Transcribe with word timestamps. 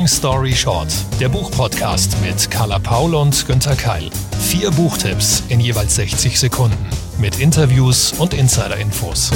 Long 0.00 0.08
Story 0.08 0.54
Short, 0.54 0.90
der 1.20 1.28
Buchpodcast 1.28 2.22
mit 2.22 2.50
Carla 2.50 2.78
Paul 2.78 3.14
und 3.14 3.46
Günther 3.46 3.76
Keil. 3.76 4.08
Vier 4.40 4.70
Buchtipps 4.70 5.44
in 5.50 5.60
jeweils 5.60 5.96
60 5.96 6.40
Sekunden 6.40 6.86
mit 7.18 7.38
Interviews 7.38 8.14
und 8.14 8.32
Insider-Infos. 8.32 9.30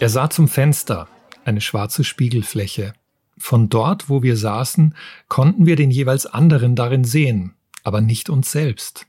Er 0.00 0.08
sah 0.08 0.28
zum 0.28 0.48
Fenster, 0.48 1.06
eine 1.44 1.60
schwarze 1.60 2.02
Spiegelfläche. 2.02 2.94
Von 3.38 3.68
dort, 3.68 4.08
wo 4.08 4.24
wir 4.24 4.36
saßen, 4.36 4.96
konnten 5.28 5.66
wir 5.66 5.76
den 5.76 5.92
jeweils 5.92 6.26
anderen 6.26 6.74
darin 6.74 7.04
sehen, 7.04 7.54
aber 7.84 8.00
nicht 8.00 8.28
uns 8.28 8.50
selbst. 8.50 9.06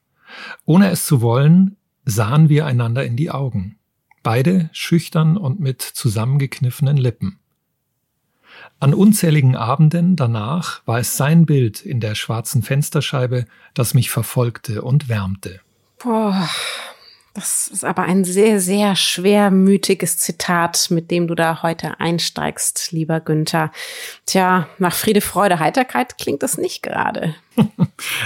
Ohne 0.65 0.91
es 0.91 1.07
zu 1.07 1.21
wollen, 1.21 1.75
sahen 2.05 2.49
wir 2.49 2.67
einander 2.67 3.03
in 3.03 3.15
die 3.15 3.31
Augen. 3.31 3.79
Beide 4.21 4.69
schüchtern 4.73 5.37
und 5.37 5.59
mit 5.59 5.81
zusammengekniffenen 5.81 6.97
Lippen. 6.97 7.40
An 8.81 8.95
unzähligen 8.95 9.55
Abenden 9.55 10.15
danach 10.15 10.81
war 10.87 10.97
es 10.97 11.15
sein 11.15 11.45
Bild 11.45 11.85
in 11.85 11.99
der 11.99 12.15
schwarzen 12.15 12.63
Fensterscheibe, 12.63 13.45
das 13.75 13.93
mich 13.93 14.09
verfolgte 14.09 14.81
und 14.81 15.07
wärmte. 15.07 15.61
Boah, 15.99 16.49
das 17.33 17.69
ist 17.69 17.85
aber 17.85 18.03
ein 18.03 18.25
sehr, 18.25 18.59
sehr 18.59 18.95
schwermütiges 18.95 20.17
Zitat, 20.17 20.87
mit 20.89 21.11
dem 21.11 21.27
du 21.27 21.35
da 21.35 21.63
heute 21.63 21.99
einsteigst, 21.99 22.91
lieber 22.91 23.21
Günther. 23.21 23.71
Tja, 24.25 24.67
nach 24.79 24.93
Friede, 24.93 25.21
Freude, 25.21 25.59
Heiterkeit 25.59 26.17
klingt 26.17 26.43
das 26.43 26.57
nicht 26.57 26.83
gerade. 26.83 27.35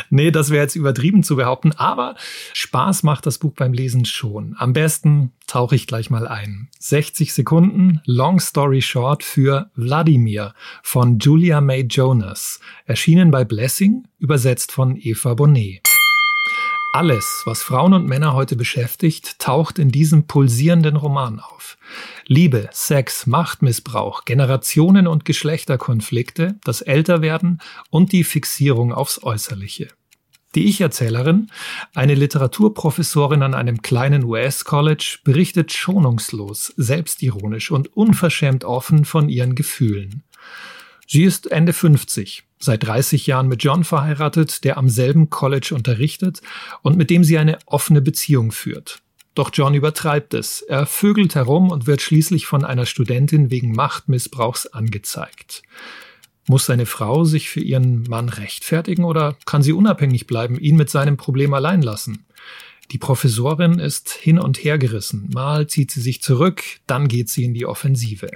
nee, 0.09 0.31
das 0.31 0.49
wäre 0.49 0.63
jetzt 0.63 0.75
übertrieben 0.75 1.21
zu 1.21 1.35
behaupten, 1.35 1.71
aber 1.73 2.15
Spaß 2.53 3.03
macht 3.03 3.27
das 3.27 3.37
Buch 3.37 3.53
beim 3.55 3.73
Lesen 3.73 4.05
schon. 4.05 4.55
Am 4.57 4.73
besten 4.73 5.31
tauche 5.45 5.75
ich 5.75 5.85
gleich 5.85 6.09
mal 6.09 6.27
ein. 6.27 6.69
60 6.79 7.33
Sekunden, 7.33 8.01
Long 8.05 8.39
Story 8.39 8.81
Short 8.81 9.23
für 9.23 9.69
Wladimir 9.75 10.53
von 10.81 11.19
Julia 11.19 11.61
May 11.61 11.85
Jonas, 11.89 12.59
erschienen 12.85 13.29
bei 13.29 13.45
Blessing, 13.45 14.07
übersetzt 14.17 14.71
von 14.71 14.97
Eva 14.97 15.35
Bonnet. 15.35 15.94
Alles, 16.95 17.41
was 17.43 17.61
Frauen 17.61 17.91
und 17.91 18.07
Männer 18.07 18.35
heute 18.35 18.55
beschäftigt, 18.55 19.37
taucht 19.37 19.79
in 19.79 19.91
diesem 19.91 20.27
pulsierenden 20.27 20.95
Roman 20.95 21.41
auf. 21.41 21.77
Liebe, 22.25 22.69
Sex, 22.71 23.27
Machtmissbrauch, 23.27 24.23
Generationen 24.23 25.05
und 25.05 25.25
Geschlechterkonflikte, 25.25 26.55
das 26.63 26.79
Älterwerden 26.79 27.59
und 27.89 28.13
die 28.13 28.23
Fixierung 28.23 28.93
aufs 28.93 29.21
Äußerliche. 29.21 29.89
Die 30.55 30.67
Ich-Erzählerin, 30.67 31.51
eine 31.93 32.15
Literaturprofessorin 32.15 33.43
an 33.43 33.55
einem 33.55 33.81
kleinen 33.81 34.23
US-College, 34.23 35.17
berichtet 35.25 35.73
schonungslos, 35.73 36.73
selbstironisch 36.77 37.71
und 37.71 37.91
unverschämt 37.97 38.63
offen 38.63 39.03
von 39.03 39.27
ihren 39.27 39.55
Gefühlen. 39.55 40.23
Sie 41.07 41.23
ist 41.23 41.51
Ende 41.51 41.73
50, 41.73 42.43
seit 42.59 42.83
30 42.83 43.27
Jahren 43.27 43.47
mit 43.47 43.63
John 43.63 43.83
verheiratet, 43.83 44.63
der 44.63 44.77
am 44.77 44.89
selben 44.89 45.29
College 45.29 45.73
unterrichtet 45.73 46.41
und 46.81 46.97
mit 46.97 47.09
dem 47.09 47.23
sie 47.23 47.37
eine 47.37 47.59
offene 47.65 48.01
Beziehung 48.01 48.51
führt. 48.51 49.01
Doch 49.35 49.51
John 49.53 49.75
übertreibt 49.75 50.33
es. 50.33 50.61
Er 50.61 50.85
vögelt 50.85 51.35
herum 51.35 51.69
und 51.69 51.87
wird 51.87 52.01
schließlich 52.01 52.47
von 52.47 52.63
einer 52.63 52.85
Studentin 52.85 53.51
wegen 53.51 53.73
Machtmissbrauchs 53.73 54.67
angezeigt. 54.67 55.61
Muss 56.47 56.65
seine 56.65 56.85
Frau 56.85 57.25
sich 57.25 57.49
für 57.49 57.59
ihren 57.59 58.03
Mann 58.03 58.29
rechtfertigen 58.29 59.03
oder 59.03 59.35
kann 59.45 59.61
sie 59.61 59.73
unabhängig 59.73 60.25
bleiben, 60.25 60.57
ihn 60.57 60.77
mit 60.77 60.89
seinem 60.89 61.17
Problem 61.17 61.53
allein 61.53 61.81
lassen? 61.81 62.25
Die 62.91 62.97
Professorin 62.97 63.79
ist 63.79 64.11
hin 64.11 64.39
und 64.39 64.63
her 64.63 64.77
gerissen. 64.77 65.29
Mal 65.33 65.67
zieht 65.67 65.91
sie 65.91 66.01
sich 66.01 66.21
zurück, 66.21 66.63
dann 66.87 67.07
geht 67.07 67.29
sie 67.29 67.43
in 67.43 67.53
die 67.53 67.65
Offensive. 67.65 68.29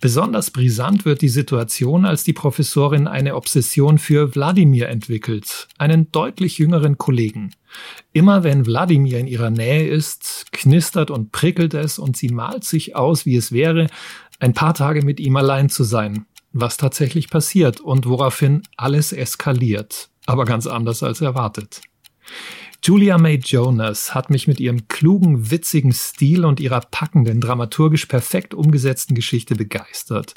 Besonders 0.00 0.50
brisant 0.50 1.04
wird 1.04 1.22
die 1.22 1.28
Situation, 1.28 2.04
als 2.04 2.22
die 2.22 2.32
Professorin 2.32 3.06
eine 3.06 3.34
Obsession 3.34 3.98
für 3.98 4.34
Wladimir 4.34 4.88
entwickelt, 4.88 5.68
einen 5.78 6.12
deutlich 6.12 6.58
jüngeren 6.58 6.98
Kollegen. 6.98 7.54
Immer 8.12 8.44
wenn 8.44 8.66
Wladimir 8.66 9.18
in 9.18 9.26
ihrer 9.26 9.50
Nähe 9.50 9.88
ist, 9.88 10.46
knistert 10.52 11.10
und 11.10 11.32
prickelt 11.32 11.74
es 11.74 11.98
und 11.98 12.16
sie 12.16 12.28
malt 12.28 12.64
sich 12.64 12.94
aus, 12.94 13.26
wie 13.26 13.36
es 13.36 13.52
wäre, 13.52 13.86
ein 14.38 14.52
paar 14.52 14.74
Tage 14.74 15.02
mit 15.02 15.18
ihm 15.18 15.36
allein 15.36 15.68
zu 15.68 15.82
sein, 15.82 16.26
was 16.52 16.76
tatsächlich 16.76 17.30
passiert 17.30 17.80
und 17.80 18.06
woraufhin 18.06 18.62
alles 18.76 19.12
eskaliert, 19.12 20.10
aber 20.26 20.44
ganz 20.44 20.66
anders 20.66 21.02
als 21.02 21.20
erwartet. 21.20 21.80
Julia 22.86 23.18
May 23.18 23.40
Jonas 23.42 24.14
hat 24.14 24.30
mich 24.30 24.46
mit 24.46 24.60
ihrem 24.60 24.86
klugen, 24.86 25.50
witzigen 25.50 25.90
Stil 25.92 26.44
und 26.44 26.60
ihrer 26.60 26.80
packenden, 26.80 27.40
dramaturgisch 27.40 28.06
perfekt 28.06 28.54
umgesetzten 28.54 29.16
Geschichte 29.16 29.56
begeistert. 29.56 30.34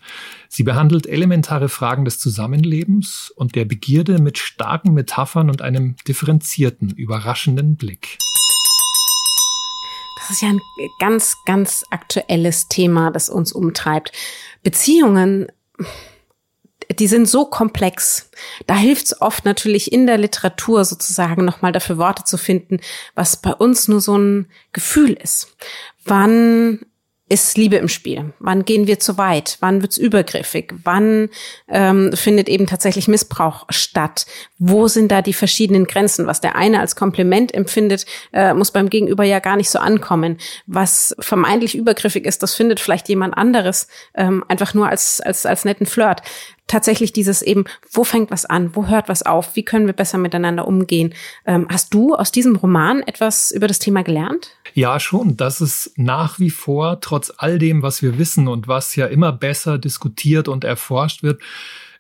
Sie 0.48 0.64
behandelt 0.64 1.06
elementare 1.06 1.70
Fragen 1.70 2.06
des 2.06 2.18
Zusammenlebens 2.18 3.32
und 3.36 3.54
der 3.54 3.66
Begierde 3.66 4.18
mit 4.18 4.40
starken 4.40 4.96
Metaphern 4.96 5.52
und 5.52 5.62
einem 5.62 5.96
differenzierten, 6.08 6.90
überraschenden 6.90 7.76
Blick. 7.76 8.18
Das 10.18 10.32
ist 10.32 10.42
ja 10.42 10.50
ein 10.50 10.60
ganz, 11.00 11.38
ganz 11.46 11.86
aktuelles 11.92 12.68
Thema, 12.68 13.12
das 13.12 13.30
uns 13.30 13.52
umtreibt. 13.52 14.12
Beziehungen 14.64 15.52
die 17.00 17.08
sind 17.08 17.28
so 17.28 17.46
komplex. 17.46 18.30
Da 18.68 18.76
hilft 18.76 19.06
es 19.06 19.22
oft 19.22 19.46
natürlich 19.46 19.92
in 19.92 20.06
der 20.06 20.18
Literatur 20.18 20.86
sozusagen 20.86 21.46
nochmal 21.46 21.72
dafür 21.72 21.98
Worte 21.98 22.24
zu 22.26 22.38
finden, 22.38 22.80
was 23.16 23.38
bei 23.38 23.54
uns 23.54 23.88
nur 23.88 24.02
so 24.02 24.18
ein 24.18 24.48
Gefühl 24.74 25.14
ist. 25.14 25.56
Wann 26.04 26.80
ist 27.30 27.58
Liebe 27.58 27.78
im 27.78 27.88
Spiel? 27.88 28.34
Wann 28.40 28.66
gehen 28.66 28.88
wir 28.88 29.00
zu 29.00 29.18
weit? 29.18 29.58
Wann 29.60 29.82
wird's 29.82 29.98
übergriffig? 29.98 30.74
Wann 30.84 31.30
ähm, 31.68 32.12
findet 32.14 32.50
eben 32.50 32.66
tatsächlich 32.66 33.08
Missbrauch 33.08 33.66
statt? 33.70 34.26
Wo 34.58 34.88
sind 34.88 35.12
da 35.12 35.22
die 35.22 35.34
verschiedenen 35.34 35.86
Grenzen? 35.86 36.28
Was 36.28 36.42
der 36.42 36.56
eine 36.56 36.80
als 36.80 36.96
Kompliment 36.96 37.54
empfindet, 37.54 38.06
äh, 38.34 38.54
muss 38.54 38.72
beim 38.72 38.90
Gegenüber 38.90 39.24
ja 39.24 39.40
gar 39.40 39.56
nicht 39.56 39.70
so 39.70 39.80
ankommen. 39.80 40.38
Was 40.66 41.16
vermeintlich 41.20 41.76
übergriffig 41.76 42.26
ist, 42.26 42.42
das 42.42 42.56
findet 42.56 42.80
vielleicht 42.80 43.08
jemand 43.10 43.38
anderes 43.38 43.88
ähm, 44.16 44.44
einfach 44.48 44.74
nur 44.74 44.90
als, 44.90 45.22
als, 45.22 45.46
als 45.46 45.66
netten 45.66 45.86
Flirt 45.86 46.24
tatsächlich 46.70 47.12
dieses 47.12 47.42
eben, 47.42 47.66
wo 47.92 48.06
fängt 48.06 48.32
was 48.32 48.46
an, 48.46 48.76
wo 48.76 48.88
hört 48.88 49.10
was 49.10 49.24
auf, 49.24 49.56
wie 49.56 49.66
können 49.66 49.88
wir 49.88 49.94
besser 49.94 50.18
miteinander 50.18 50.68
umgehen. 50.68 51.14
Ähm, 51.46 51.68
hast 51.70 51.94
du 51.94 52.16
aus 52.16 52.32
diesem 52.32 52.56
Roman 52.56 53.02
etwas 53.02 53.52
über 53.52 53.68
das 53.68 53.80
Thema 53.80 54.04
gelernt? 54.04 54.52
Ja, 54.80 54.98
schon. 55.02 55.36
Dass 55.36 55.60
es 55.60 55.92
nach 55.98 56.40
wie 56.40 56.50
vor, 56.50 57.02
trotz 57.02 57.34
all 57.36 57.60
dem, 57.60 57.82
was 57.82 58.02
wir 58.02 58.18
wissen 58.18 58.48
und 58.48 58.70
was 58.70 58.96
ja 58.96 59.08
immer 59.08 59.34
besser 59.34 59.78
diskutiert 59.78 60.48
und 60.48 60.64
erforscht 60.64 61.22
wird, 61.22 61.42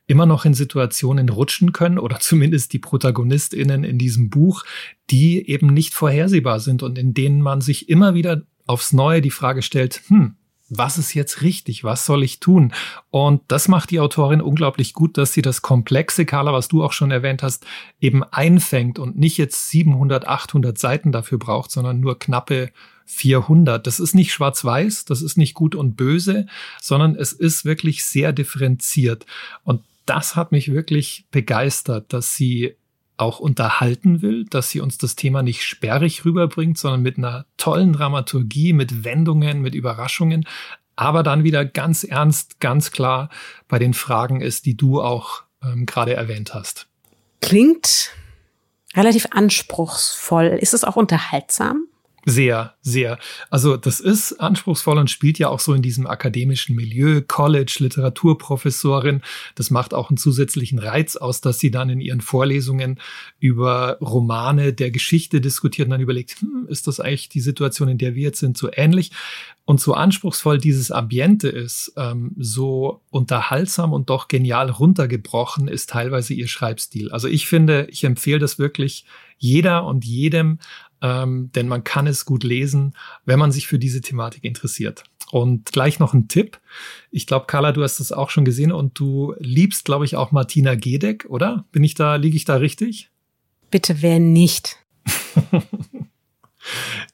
immer 0.07 0.25
noch 0.25 0.45
in 0.45 0.53
Situationen 0.53 1.27
rutschen 1.27 1.73
können 1.73 1.99
oder 1.99 2.19
zumindest 2.21 2.71
die 2.71 2.79
Protagonistinnen 2.79 3.83
in 3.83 3.97
diesem 3.97 4.29
Buch, 4.29 4.63
die 5.09 5.49
eben 5.49 5.67
nicht 5.67 5.93
vorhersehbar 5.93 6.61
sind 6.61 6.81
und 6.81 6.97
in 6.97 7.13
denen 7.13 7.41
man 7.41 7.59
sich 7.59 7.89
immer 7.89 8.13
wieder 8.13 8.43
aufs 8.65 8.93
Neue 8.93 9.19
die 9.19 9.29
Frage 9.29 9.61
stellt, 9.61 10.01
hm, 10.07 10.35
was 10.69 10.97
ist 10.97 11.13
jetzt 11.13 11.41
richtig, 11.41 11.83
was 11.83 12.05
soll 12.05 12.23
ich 12.23 12.39
tun? 12.39 12.73
Und 13.09 13.41
das 13.47 13.67
macht 13.67 13.91
die 13.91 13.99
Autorin 13.99 14.41
unglaublich 14.41 14.93
gut, 14.93 15.17
dass 15.17 15.33
sie 15.33 15.41
das 15.41 15.61
komplexe, 15.61 16.25
Carla, 16.25 16.53
was 16.53 16.67
du 16.67 16.83
auch 16.83 16.93
schon 16.93 17.11
erwähnt 17.11 17.43
hast, 17.43 17.65
eben 17.99 18.23
einfängt 18.23 18.99
und 18.99 19.17
nicht 19.17 19.37
jetzt 19.37 19.69
700, 19.69 20.27
800 20.27 20.77
Seiten 20.77 21.11
dafür 21.11 21.39
braucht, 21.39 21.71
sondern 21.71 21.99
nur 21.99 22.19
knappe 22.19 22.71
400. 23.05 23.85
Das 23.85 23.99
ist 23.99 24.13
nicht 24.13 24.31
schwarz-weiß, 24.31 25.05
das 25.05 25.23
ist 25.23 25.37
nicht 25.37 25.55
gut 25.55 25.73
und 25.73 25.95
böse, 25.95 26.45
sondern 26.79 27.15
es 27.15 27.33
ist 27.33 27.65
wirklich 27.65 28.05
sehr 28.05 28.31
differenziert. 28.31 29.25
Und 29.63 29.81
das 30.05 30.35
hat 30.35 30.51
mich 30.51 30.71
wirklich 30.71 31.25
begeistert, 31.31 32.13
dass 32.13 32.35
sie 32.35 32.75
auch 33.19 33.39
unterhalten 33.39 34.21
will, 34.21 34.45
dass 34.45 34.69
sie 34.69 34.79
uns 34.79 34.97
das 34.97 35.15
Thema 35.15 35.43
nicht 35.43 35.63
sperrig 35.63 36.25
rüberbringt, 36.25 36.77
sondern 36.77 37.01
mit 37.01 37.17
einer 37.17 37.45
tollen 37.57 37.93
Dramaturgie, 37.93 38.73
mit 38.73 39.03
Wendungen, 39.03 39.61
mit 39.61 39.75
Überraschungen, 39.75 40.45
aber 40.95 41.23
dann 41.23 41.43
wieder 41.43 41.65
ganz 41.65 42.03
ernst, 42.03 42.59
ganz 42.59 42.91
klar 42.91 43.29
bei 43.67 43.79
den 43.79 43.93
Fragen 43.93 44.41
ist, 44.41 44.65
die 44.65 44.75
du 44.75 45.01
auch 45.01 45.43
ähm, 45.63 45.85
gerade 45.85 46.13
erwähnt 46.13 46.53
hast. 46.53 46.87
Klingt 47.41 48.11
relativ 48.95 49.27
anspruchsvoll. 49.31 50.57
Ist 50.59 50.73
es 50.73 50.83
auch 50.83 50.95
unterhaltsam? 50.95 51.85
Sehr, 52.29 52.75
sehr. 52.81 53.17
Also 53.49 53.75
das 53.75 53.99
ist 53.99 54.33
anspruchsvoll 54.33 54.99
und 54.99 55.09
spielt 55.09 55.39
ja 55.39 55.49
auch 55.49 55.59
so 55.59 55.73
in 55.73 55.81
diesem 55.81 56.05
akademischen 56.05 56.75
Milieu, 56.75 57.21
College, 57.25 57.77
Literaturprofessorin. 57.79 59.21
Das 59.55 59.71
macht 59.71 59.93
auch 59.95 60.09
einen 60.09 60.17
zusätzlichen 60.17 60.77
Reiz 60.77 61.15
aus, 61.15 61.41
dass 61.41 61.57
sie 61.57 61.71
dann 61.71 61.89
in 61.89 62.01
ihren 62.01 62.21
Vorlesungen 62.21 62.99
über 63.39 63.97
Romane 63.99 64.73
der 64.73 64.91
Geschichte 64.91 65.41
diskutiert 65.41 65.87
und 65.87 65.91
dann 65.91 66.01
überlegt, 66.01 66.39
hm, 66.39 66.67
ist 66.69 66.87
das 66.87 66.99
eigentlich 66.99 67.29
die 67.29 67.41
Situation, 67.41 67.89
in 67.89 67.97
der 67.97 68.13
wir 68.13 68.23
jetzt 68.23 68.39
sind, 68.39 68.57
so 68.57 68.69
ähnlich? 68.71 69.11
Und 69.65 69.79
so 69.79 69.93
anspruchsvoll 69.93 70.57
dieses 70.57 70.91
Ambiente 70.91 71.47
ist, 71.47 71.93
ähm, 71.95 72.31
so 72.37 73.01
unterhaltsam 73.11 73.93
und 73.93 74.09
doch 74.09 74.27
genial 74.27 74.69
runtergebrochen 74.69 75.67
ist 75.67 75.91
teilweise 75.91 76.33
ihr 76.33 76.47
Schreibstil. 76.47 77.11
Also 77.11 77.27
ich 77.27 77.47
finde, 77.47 77.87
ich 77.91 78.03
empfehle 78.03 78.39
das 78.39 78.59
wirklich 78.59 79.05
jeder 79.37 79.85
und 79.85 80.05
jedem 80.05 80.59
ähm, 81.01 81.51
denn 81.53 81.67
man 81.67 81.83
kann 81.83 82.07
es 82.07 82.25
gut 82.25 82.43
lesen, 82.43 82.95
wenn 83.25 83.39
man 83.39 83.51
sich 83.51 83.67
für 83.67 83.79
diese 83.79 84.01
Thematik 84.01 84.43
interessiert. 84.43 85.03
Und 85.31 85.71
gleich 85.71 85.99
noch 85.99 86.13
ein 86.13 86.27
Tipp. 86.27 86.59
Ich 87.11 87.27
glaube, 87.27 87.45
Carla, 87.45 87.71
du 87.71 87.83
hast 87.83 87.99
das 87.99 88.11
auch 88.11 88.29
schon 88.31 88.45
gesehen 88.45 88.71
und 88.71 88.97
du 88.97 89.35
liebst, 89.39 89.85
glaube 89.85 90.05
ich, 90.05 90.15
auch 90.15 90.31
Martina 90.31 90.75
Gedeck, 90.75 91.25
oder? 91.29 91.65
Bin 91.71 91.83
ich 91.83 91.93
da, 91.93 92.15
liege 92.15 92.35
ich 92.35 92.45
da 92.45 92.55
richtig? 92.55 93.11
Bitte 93.69 94.01
wer 94.01 94.19
nicht? 94.19 94.77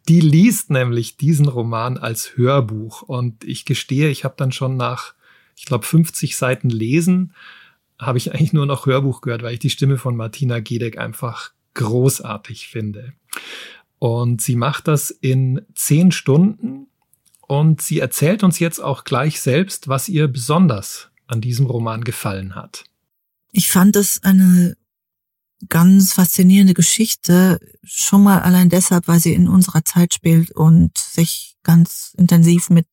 Die 0.07 0.21
liest 0.21 0.69
nämlich 0.69 1.17
diesen 1.17 1.47
Roman 1.47 1.97
als 1.97 2.37
Hörbuch 2.37 3.01
und 3.01 3.43
ich 3.43 3.65
gestehe, 3.65 4.09
ich 4.09 4.23
habe 4.23 4.35
dann 4.37 4.51
schon 4.51 4.77
nach, 4.77 5.13
ich 5.55 5.65
glaube, 5.65 5.85
50 5.85 6.37
Seiten 6.37 6.69
lesen, 6.69 7.33
habe 7.99 8.17
ich 8.17 8.33
eigentlich 8.33 8.53
nur 8.53 8.65
noch 8.65 8.85
Hörbuch 8.85 9.21
gehört, 9.21 9.43
weil 9.43 9.53
ich 9.53 9.59
die 9.59 9.69
Stimme 9.69 9.97
von 9.97 10.15
Martina 10.15 10.59
Gedeck 10.59 10.97
einfach 10.97 11.51
großartig 11.75 12.67
finde. 12.67 13.13
Und 13.99 14.41
sie 14.41 14.55
macht 14.55 14.87
das 14.87 15.09
in 15.11 15.61
zehn 15.75 16.11
Stunden 16.11 16.87
und 17.47 17.81
sie 17.81 17.99
erzählt 17.99 18.43
uns 18.43 18.59
jetzt 18.59 18.79
auch 18.79 19.03
gleich 19.03 19.39
selbst, 19.39 19.87
was 19.87 20.09
ihr 20.09 20.27
besonders 20.27 21.09
an 21.27 21.41
diesem 21.41 21.65
Roman 21.67 22.03
gefallen 22.03 22.55
hat. 22.55 22.83
Ich 23.51 23.69
fand 23.69 23.95
es 23.95 24.21
eine 24.23 24.75
ganz 25.69 26.13
faszinierende 26.13 26.73
Geschichte, 26.73 27.59
schon 27.83 28.23
mal 28.23 28.41
allein 28.41 28.69
deshalb, 28.69 29.07
weil 29.07 29.19
sie 29.19 29.33
in 29.33 29.47
unserer 29.47 29.85
Zeit 29.85 30.13
spielt 30.13 30.51
und 30.51 30.97
sich 30.97 31.55
ganz 31.63 32.13
intensiv 32.17 32.69
mit, 32.69 32.87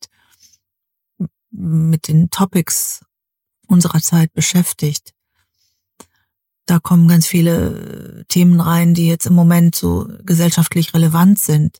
mit 1.50 2.08
den 2.08 2.30
Topics 2.30 3.04
unserer 3.66 4.00
Zeit 4.00 4.32
beschäftigt. 4.32 5.12
Da 6.66 6.78
kommen 6.78 7.08
ganz 7.08 7.26
viele 7.26 8.24
Themen 8.28 8.60
rein, 8.60 8.94
die 8.94 9.08
jetzt 9.08 9.26
im 9.26 9.34
Moment 9.34 9.74
so 9.74 10.08
gesellschaftlich 10.24 10.94
relevant 10.94 11.38
sind. 11.38 11.78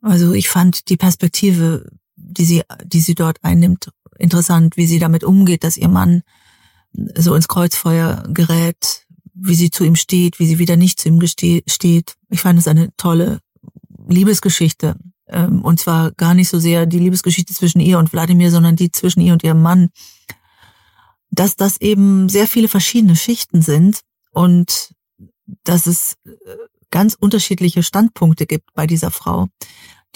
Also 0.00 0.32
ich 0.32 0.48
fand 0.48 0.88
die 0.88 0.96
Perspektive, 0.96 1.90
die 2.16 2.44
sie, 2.44 2.62
die 2.84 3.00
sie 3.00 3.14
dort 3.14 3.38
einnimmt, 3.42 3.90
interessant, 4.18 4.76
wie 4.76 4.86
sie 4.86 4.98
damit 4.98 5.24
umgeht, 5.24 5.64
dass 5.64 5.76
ihr 5.76 5.88
Mann 5.88 6.22
so 6.92 7.34
ins 7.34 7.48
Kreuzfeuer 7.48 8.24
gerät, 8.28 9.06
wie 9.34 9.54
sie 9.54 9.70
zu 9.70 9.84
ihm 9.84 9.96
steht, 9.96 10.38
wie 10.38 10.46
sie 10.46 10.58
wieder 10.58 10.76
nicht 10.76 11.00
zu 11.00 11.08
ihm 11.08 11.20
steht. 11.26 12.16
Ich 12.30 12.40
fand 12.40 12.58
es 12.58 12.68
eine 12.68 12.90
tolle 12.96 13.40
Liebesgeschichte. 14.08 14.96
Ähm, 15.28 15.62
und 15.62 15.78
zwar 15.78 16.12
gar 16.12 16.34
nicht 16.34 16.48
so 16.48 16.58
sehr 16.58 16.86
die 16.86 16.98
Liebesgeschichte 16.98 17.54
zwischen 17.54 17.80
ihr 17.80 17.98
und 17.98 18.12
Wladimir, 18.12 18.50
sondern 18.50 18.76
die 18.76 18.90
zwischen 18.90 19.20
ihr 19.20 19.32
und 19.32 19.44
ihrem 19.44 19.62
Mann. 19.62 19.90
Dass 21.30 21.56
das 21.56 21.80
eben 21.80 22.28
sehr 22.28 22.46
viele 22.46 22.68
verschiedene 22.68 23.16
Schichten 23.16 23.62
sind 23.62 24.00
und 24.32 24.94
dass 25.64 25.86
es 25.86 26.16
äh, 26.24 26.30
ganz 26.90 27.14
unterschiedliche 27.14 27.82
Standpunkte 27.82 28.46
gibt 28.46 28.72
bei 28.74 28.86
dieser 28.86 29.10
Frau, 29.10 29.48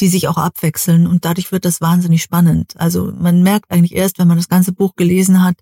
die 0.00 0.08
sich 0.08 0.28
auch 0.28 0.38
abwechseln 0.38 1.06
und 1.06 1.24
dadurch 1.24 1.52
wird 1.52 1.64
das 1.64 1.80
wahnsinnig 1.80 2.22
spannend. 2.22 2.74
Also 2.76 3.12
man 3.12 3.42
merkt 3.42 3.70
eigentlich 3.70 3.94
erst, 3.94 4.18
wenn 4.18 4.28
man 4.28 4.38
das 4.38 4.48
ganze 4.48 4.72
Buch 4.72 4.94
gelesen 4.96 5.42
hat, 5.42 5.56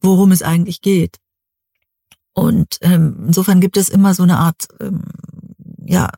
worum 0.00 0.32
es 0.32 0.42
eigentlich 0.42 0.80
geht. 0.80 1.18
Und 2.32 2.78
ähm, 2.80 3.24
insofern 3.26 3.60
gibt 3.60 3.76
es 3.76 3.88
immer 3.88 4.14
so 4.14 4.22
eine 4.22 4.38
Art 4.38 4.68
ähm, 4.80 5.02
ja 5.84 6.10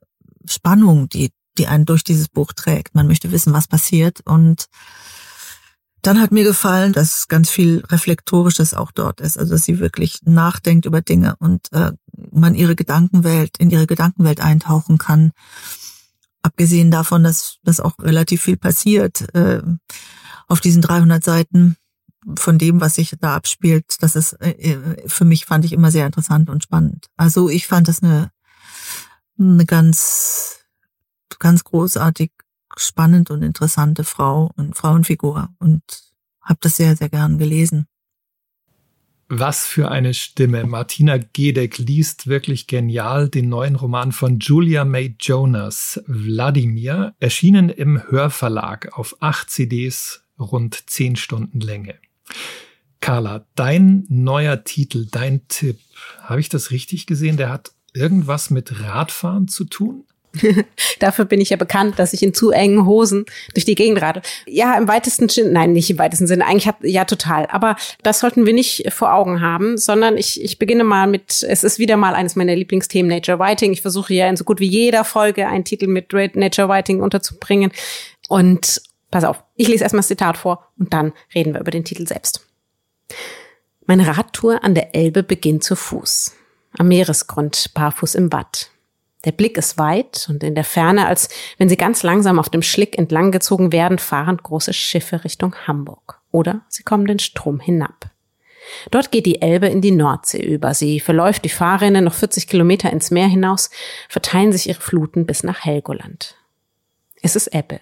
Spannung, 0.47 1.09
die 1.09 1.31
die 1.59 1.67
einen 1.67 1.85
durch 1.85 2.05
dieses 2.05 2.29
Buch 2.29 2.53
trägt. 2.53 2.95
Man 2.95 3.07
möchte 3.07 3.33
wissen, 3.33 3.53
was 3.53 3.69
passiert 3.69 4.21
und 4.25 4.67
dann 6.03 6.21
hat 6.21 6.33
mir 6.33 6.45
gefallen, 6.45 6.93
dass 6.93 7.29
ganz 7.29 7.51
viel 7.51 7.85
Reflektorisches 7.89 8.75
auch 8.75 8.91
dort 8.91 9.21
ist, 9.21 9.39
also 9.39 9.53
dass 9.53 9.65
sie 9.65 9.79
wirklich 9.79 10.21
nachdenkt 10.25 10.87
über 10.87 11.03
Dinge 11.03 11.37
und 11.39 11.73
äh, 11.73 11.93
man 12.33 12.55
ihre 12.55 12.77
Gedankenwelt, 12.77 13.57
in 13.59 13.71
ihre 13.71 13.87
Gedankenwelt 13.87 14.41
eintauchen 14.41 14.99
kann. 14.99 15.33
Abgesehen 16.43 16.91
davon, 16.91 17.23
dass 17.23 17.59
das 17.65 17.81
auch 17.81 17.99
relativ 17.99 18.43
viel 18.43 18.57
passiert 18.57 19.35
äh, 19.35 19.63
auf 20.49 20.61
diesen 20.61 20.83
300 20.83 21.23
Seiten 21.23 21.77
von 22.37 22.59
dem, 22.59 22.81
was 22.81 22.95
sich 22.95 23.15
da 23.21 23.35
abspielt, 23.35 23.97
das 24.01 24.17
ist 24.17 24.35
äh, 24.41 24.77
für 25.07 25.25
mich 25.25 25.47
fand 25.47 25.65
ich 25.65 25.73
immer 25.73 25.91
sehr 25.91 26.07
interessant 26.07 26.51
und 26.51 26.63
spannend. 26.63 27.07
Also 27.17 27.49
ich 27.49 27.67
fand 27.67 27.89
das 27.89 28.03
eine, 28.03 28.31
eine 29.39 29.65
ganz, 29.65 30.61
ganz 31.39 31.65
großartig 31.65 32.31
spannend 32.77 33.31
und 33.31 33.43
interessante 33.43 34.05
Frau 34.05 34.51
und 34.57 34.77
Frauenfigur 34.77 35.49
und 35.59 35.83
habe 36.43 36.59
das 36.63 36.77
sehr, 36.77 36.97
sehr 36.97 37.09
gern 37.09 37.39
gelesen. 37.39 37.87
Was 39.33 39.65
für 39.65 39.93
eine 39.93 40.13
Stimme. 40.13 40.67
Martina 40.67 41.17
Gedeck 41.17 41.79
liest 41.79 42.27
wirklich 42.27 42.67
genial 42.67 43.29
den 43.29 43.49
neuen 43.49 43.77
Roman 43.77 44.11
von 44.11 44.41
Julia 44.41 44.85
May 44.85 45.15
Jonas, 45.21 46.03
Wladimir, 46.09 47.15
erschienen 47.21 47.69
im 47.69 48.03
Hörverlag 48.11 48.99
auf 48.99 49.17
acht 49.21 49.49
CDs, 49.51 50.25
rund 50.37 50.91
zehn 50.91 51.15
Stunden 51.15 51.61
Länge. 51.61 51.95
Carla, 53.01 53.47
dein 53.55 54.05
neuer 54.09 54.65
Titel, 54.65 55.07
dein 55.09 55.47
Tipp, 55.47 55.79
habe 56.23 56.41
ich 56.41 56.49
das 56.49 56.73
richtig 56.73 57.07
gesehen? 57.07 57.37
Der 57.37 57.51
hat 57.51 57.71
irgendwas 57.95 58.51
mit 58.51 58.81
Radfahren 58.81 59.47
zu 59.47 59.65
tun? 59.65 60.07
Dafür 61.01 61.25
bin 61.25 61.41
ich 61.41 61.51
ja 61.51 61.57
bekannt, 61.57 61.99
dass 61.99 62.13
ich 62.13 62.23
in 62.23 62.35
zu 62.35 62.51
engen 62.51 62.87
Hosen 62.87 63.25
durch 63.55 63.65
die 63.65 63.75
Gegend 63.75 64.01
rate. 64.01 64.23
Ja, 64.47 64.77
im 64.77 64.87
weitesten 64.87 65.29
Sinne, 65.29 65.51
nein, 65.51 65.73
nicht 65.73 65.91
im 65.91 65.99
weitesten 65.99 66.27
Sinne, 66.27 66.47
eigentlich 66.47 66.69
hat, 66.69 66.77
ja 66.83 67.05
total. 67.05 67.47
Aber 67.47 67.77
das 68.03 68.21
sollten 68.21 68.47
wir 68.47 68.53
nicht 68.53 68.93
vor 68.93 69.13
Augen 69.13 69.41
haben, 69.41 69.77
sondern 69.77 70.17
ich, 70.17 70.43
ich 70.43 70.59
beginne 70.59 70.85
mal 70.85 71.07
mit, 71.07 71.43
es 71.43 71.65
ist 71.65 71.79
wieder 71.79 71.97
mal 71.97 72.15
eines 72.15 72.37
meiner 72.37 72.55
Lieblingsthemen, 72.55 73.11
Nature 73.11 73.39
Writing. 73.39 73.73
Ich 73.73 73.83
versuche 73.83 74.15
ja 74.15 74.29
in 74.29 74.37
so 74.37 74.45
gut 74.45 74.61
wie 74.61 74.69
jeder 74.69 75.05
Folge 75.05 75.49
einen 75.49 75.65
Titel 75.65 75.89
mit 75.89 76.13
Nature 76.13 76.69
Writing 76.69 77.01
unterzubringen. 77.01 77.73
Und 78.29 78.83
pass 79.11 79.25
auf, 79.25 79.43
ich 79.57 79.69
lese 79.69 79.83
erstmal 79.83 80.01
das 80.01 80.09
Zitat 80.09 80.37
vor 80.37 80.69
und 80.79 80.93
dann 80.93 81.13
reden 81.35 81.55
wir 81.55 81.61
über 81.61 81.73
den 81.73 81.85
Titel 81.85 82.07
selbst. 82.07 82.47
Meine 83.87 84.07
Radtour 84.07 84.63
an 84.63 84.77
der 84.77 84.95
Elbe 84.95 85.25
beginnt 85.25 85.65
zu 85.65 85.75
Fuß. 85.75 86.37
Am 86.79 86.87
Meeresgrund, 86.87 87.73
barfuß 87.75 88.15
im 88.15 88.33
Watt. 88.33 88.71
Der 89.25 89.33
Blick 89.33 89.59
ist 89.59 89.77
weit 89.77 90.27
und 90.31 90.43
in 90.43 90.55
der 90.55 90.65
Ferne, 90.65 91.07
als 91.07 91.29
wenn 91.59 91.69
sie 91.69 91.77
ganz 91.77 92.03
langsam 92.03 92.39
auf 92.39 92.49
dem 92.49 92.63
Schlick 92.63 92.97
entlanggezogen 92.97 93.73
werden, 93.73 93.99
fahren 93.99 94.39
große 94.39 94.73
Schiffe 94.73 95.25
Richtung 95.25 95.55
Hamburg. 95.67 96.21
Oder 96.33 96.63
sie 96.69 96.85
kommen 96.85 97.07
den 97.07 97.19
Strom 97.19 97.61
hinab. 97.61 98.11
Dort 98.91 99.11
geht 99.11 99.27
die 99.27 99.43
Elbe 99.43 99.67
in 99.67 99.81
die 99.81 99.91
Nordsee 99.91 100.43
über. 100.43 100.75
Sie 100.75 101.01
verläuft 101.01 101.45
die 101.45 101.51
Fahrrinne 101.51 102.03
noch 102.03 102.15
40 102.15 102.47
Kilometer 102.47 102.91
ins 102.91 103.11
Meer 103.11 103.27
hinaus, 103.27 103.71
verteilen 104.09 104.53
sich 104.53 104.69
ihre 104.69 104.81
Fluten 104.81 105.27
bis 105.27 105.43
nach 105.43 105.65
Helgoland. 105.65 106.37
Es 107.23 107.37
ist 107.37 107.49
Ebbe. 107.49 107.81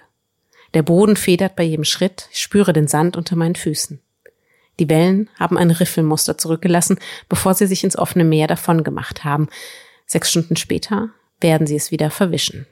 Der 0.74 0.82
Boden 0.82 1.16
federt 1.16 1.56
bei 1.56 1.62
jedem 1.62 1.84
Schritt, 1.84 2.28
ich 2.32 2.40
spüre 2.40 2.72
den 2.72 2.88
Sand 2.88 3.16
unter 3.16 3.36
meinen 3.36 3.54
Füßen. 3.54 4.00
Die 4.78 4.88
Wellen 4.88 5.30
haben 5.38 5.58
ein 5.58 5.70
Riffelmuster 5.70 6.38
zurückgelassen, 6.38 6.98
bevor 7.28 7.54
sie 7.54 7.66
sich 7.66 7.84
ins 7.84 7.96
offene 7.96 8.24
Meer 8.24 8.46
davon 8.46 8.84
gemacht 8.84 9.24
haben. 9.24 9.48
Sechs 10.06 10.30
Stunden 10.30 10.56
später 10.56 11.10
werden 11.40 11.66
sie 11.66 11.76
es 11.76 11.90
wieder 11.90 12.10
verwischen. 12.10 12.66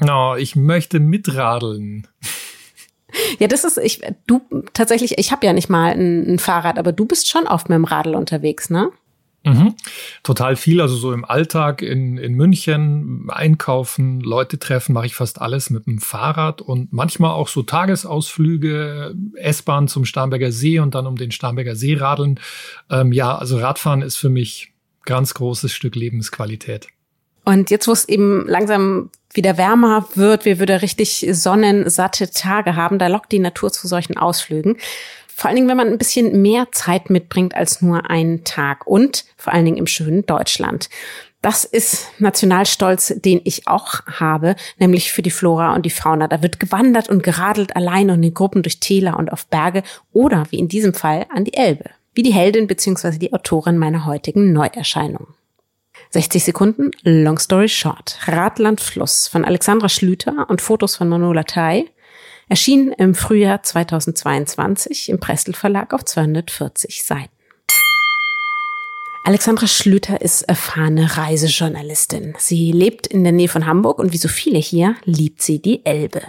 Oh, 0.00 0.34
ich 0.38 0.56
möchte 0.56 1.00
mitradeln. 1.00 2.08
Ja, 3.38 3.46
das 3.46 3.64
ist 3.64 3.78
ich 3.78 4.00
du 4.26 4.40
tatsächlich, 4.72 5.18
ich 5.18 5.32
habe 5.32 5.44
ja 5.44 5.52
nicht 5.52 5.68
mal 5.68 5.92
ein, 5.92 6.34
ein, 6.34 6.38
Fahrrad, 6.38 6.78
aber 6.78 6.92
du 6.92 7.04
bist 7.04 7.28
schon 7.28 7.46
oft 7.46 7.68
mit 7.68 7.76
dem 7.76 7.84
Radl 7.84 8.14
unterwegs, 8.14 8.70
ne? 8.70 8.90
Mhm. 9.44 9.74
Total 10.22 10.54
viel, 10.54 10.80
also 10.80 10.94
so 10.94 11.12
im 11.12 11.24
Alltag 11.24 11.82
in, 11.82 12.16
in 12.16 12.34
München, 12.34 13.26
einkaufen, 13.28 14.20
Leute 14.20 14.58
treffen, 14.58 14.92
mache 14.92 15.06
ich 15.06 15.16
fast 15.16 15.40
alles 15.40 15.68
mit 15.68 15.86
dem 15.86 15.98
Fahrrad 15.98 16.62
und 16.62 16.92
manchmal 16.92 17.32
auch 17.32 17.48
so 17.48 17.64
Tagesausflüge, 17.64 19.14
S-Bahn 19.34 19.88
zum 19.88 20.04
Starnberger 20.04 20.52
See 20.52 20.78
und 20.78 20.94
dann 20.94 21.08
um 21.08 21.16
den 21.16 21.32
Starnberger 21.32 21.74
See 21.74 21.94
radeln. 21.94 22.38
Ähm, 22.88 23.10
ja, 23.12 23.36
also 23.36 23.58
Radfahren 23.58 24.02
ist 24.02 24.16
für 24.16 24.30
mich 24.30 24.72
ganz 25.04 25.34
großes 25.34 25.72
Stück 25.72 25.96
Lebensqualität. 25.96 26.86
Und 27.44 27.70
jetzt, 27.70 27.88
wo 27.88 27.92
es 27.92 28.08
eben 28.08 28.46
langsam 28.46 29.10
wieder 29.34 29.56
wärmer 29.56 30.06
wird, 30.14 30.44
wir 30.44 30.60
wieder 30.60 30.82
richtig 30.82 31.26
sonnensatte 31.32 32.30
Tage 32.30 32.76
haben, 32.76 32.98
da 32.98 33.06
lockt 33.06 33.32
die 33.32 33.38
Natur 33.38 33.72
zu 33.72 33.88
solchen 33.88 34.16
Ausflügen. 34.16 34.76
Vor 35.34 35.48
allen 35.48 35.56
Dingen, 35.56 35.68
wenn 35.68 35.76
man 35.76 35.88
ein 35.88 35.98
bisschen 35.98 36.42
mehr 36.42 36.68
Zeit 36.72 37.10
mitbringt 37.10 37.54
als 37.54 37.80
nur 37.80 38.10
einen 38.10 38.44
Tag 38.44 38.86
und 38.86 39.24
vor 39.36 39.52
allen 39.52 39.64
Dingen 39.64 39.78
im 39.78 39.86
schönen 39.86 40.26
Deutschland. 40.26 40.88
Das 41.40 41.64
ist 41.64 42.06
Nationalstolz, 42.20 43.14
den 43.16 43.40
ich 43.42 43.66
auch 43.66 44.06
habe, 44.06 44.54
nämlich 44.78 45.10
für 45.10 45.22
die 45.22 45.32
Flora 45.32 45.74
und 45.74 45.84
die 45.84 45.90
Fauna. 45.90 46.28
Da 46.28 46.40
wird 46.40 46.60
gewandert 46.60 47.08
und 47.08 47.24
geradelt 47.24 47.74
allein 47.74 48.10
und 48.10 48.22
in 48.22 48.34
Gruppen 48.34 48.62
durch 48.62 48.78
Täler 48.78 49.18
und 49.18 49.32
auf 49.32 49.46
Berge 49.48 49.82
oder 50.12 50.46
wie 50.50 50.60
in 50.60 50.68
diesem 50.68 50.94
Fall 50.94 51.26
an 51.34 51.44
die 51.44 51.54
Elbe, 51.54 51.86
wie 52.14 52.22
die 52.22 52.32
Heldin 52.32 52.68
bzw. 52.68 53.18
die 53.18 53.32
Autorin 53.32 53.76
meiner 53.76 54.06
heutigen 54.06 54.52
Neuerscheinung. 54.52 55.26
60 56.12 56.44
Sekunden, 56.44 56.90
Long 57.04 57.38
Story 57.38 57.70
Short. 57.70 58.18
Radland 58.26 58.82
Fluss 58.82 59.28
von 59.28 59.46
Alexandra 59.46 59.88
Schlüter 59.88 60.46
und 60.50 60.60
Fotos 60.60 60.96
von 60.96 61.08
Manola 61.08 61.44
Tai. 61.44 61.86
Erschien 62.50 62.92
im 62.92 63.14
Frühjahr 63.14 63.62
2022 63.62 65.08
im 65.08 65.20
Prestel 65.20 65.54
Verlag 65.54 65.94
auf 65.94 66.04
240 66.04 67.02
Seiten. 67.02 67.30
Alexandra 69.24 69.66
Schlüter 69.66 70.20
ist 70.20 70.42
erfahrene 70.42 71.16
Reisejournalistin. 71.16 72.34
Sie 72.36 72.72
lebt 72.72 73.06
in 73.06 73.22
der 73.22 73.32
Nähe 73.32 73.48
von 73.48 73.66
Hamburg 73.66 73.98
und 73.98 74.12
wie 74.12 74.18
so 74.18 74.28
viele 74.28 74.58
hier 74.58 74.96
liebt 75.04 75.40
sie 75.40 75.62
die 75.62 75.86
Elbe. 75.86 76.20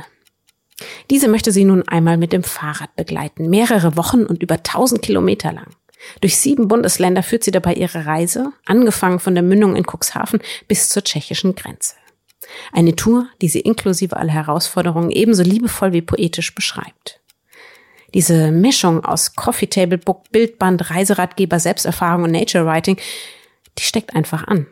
Diese 1.09 1.27
möchte 1.27 1.51
sie 1.51 1.65
nun 1.65 1.85
einmal 1.89 2.15
mit 2.15 2.31
dem 2.31 2.43
Fahrrad 2.43 2.95
begleiten, 2.95 3.49
mehrere 3.49 3.97
Wochen 3.97 4.23
und 4.23 4.41
über 4.41 4.55
1000 4.55 5.01
Kilometer 5.01 5.51
lang. 5.51 5.67
Durch 6.21 6.37
sieben 6.37 6.67
Bundesländer 6.67 7.23
führt 7.23 7.43
sie 7.43 7.51
dabei 7.51 7.73
ihre 7.73 8.05
Reise, 8.05 8.51
angefangen 8.65 9.19
von 9.19 9.35
der 9.35 9.43
Mündung 9.43 9.75
in 9.75 9.85
Cuxhaven 9.85 10.41
bis 10.67 10.89
zur 10.89 11.03
tschechischen 11.03 11.55
Grenze. 11.55 11.95
Eine 12.71 12.95
Tour, 12.95 13.27
die 13.41 13.47
sie 13.47 13.61
inklusive 13.61 14.17
aller 14.17 14.33
Herausforderungen 14.33 15.11
ebenso 15.11 15.43
liebevoll 15.43 15.93
wie 15.93 16.01
poetisch 16.01 16.53
beschreibt. 16.53 17.19
Diese 18.13 18.51
Mischung 18.51 19.03
aus 19.03 19.35
Coffee 19.35 19.67
Table 19.67 19.97
Book, 19.97 20.31
Bildband, 20.31 20.91
Reiseratgeber, 20.91 21.59
Selbsterfahrung 21.59 22.25
und 22.25 22.31
Nature 22.31 22.65
Writing, 22.65 22.97
die 23.79 23.83
steckt 23.83 24.15
einfach 24.15 24.47
an. 24.47 24.67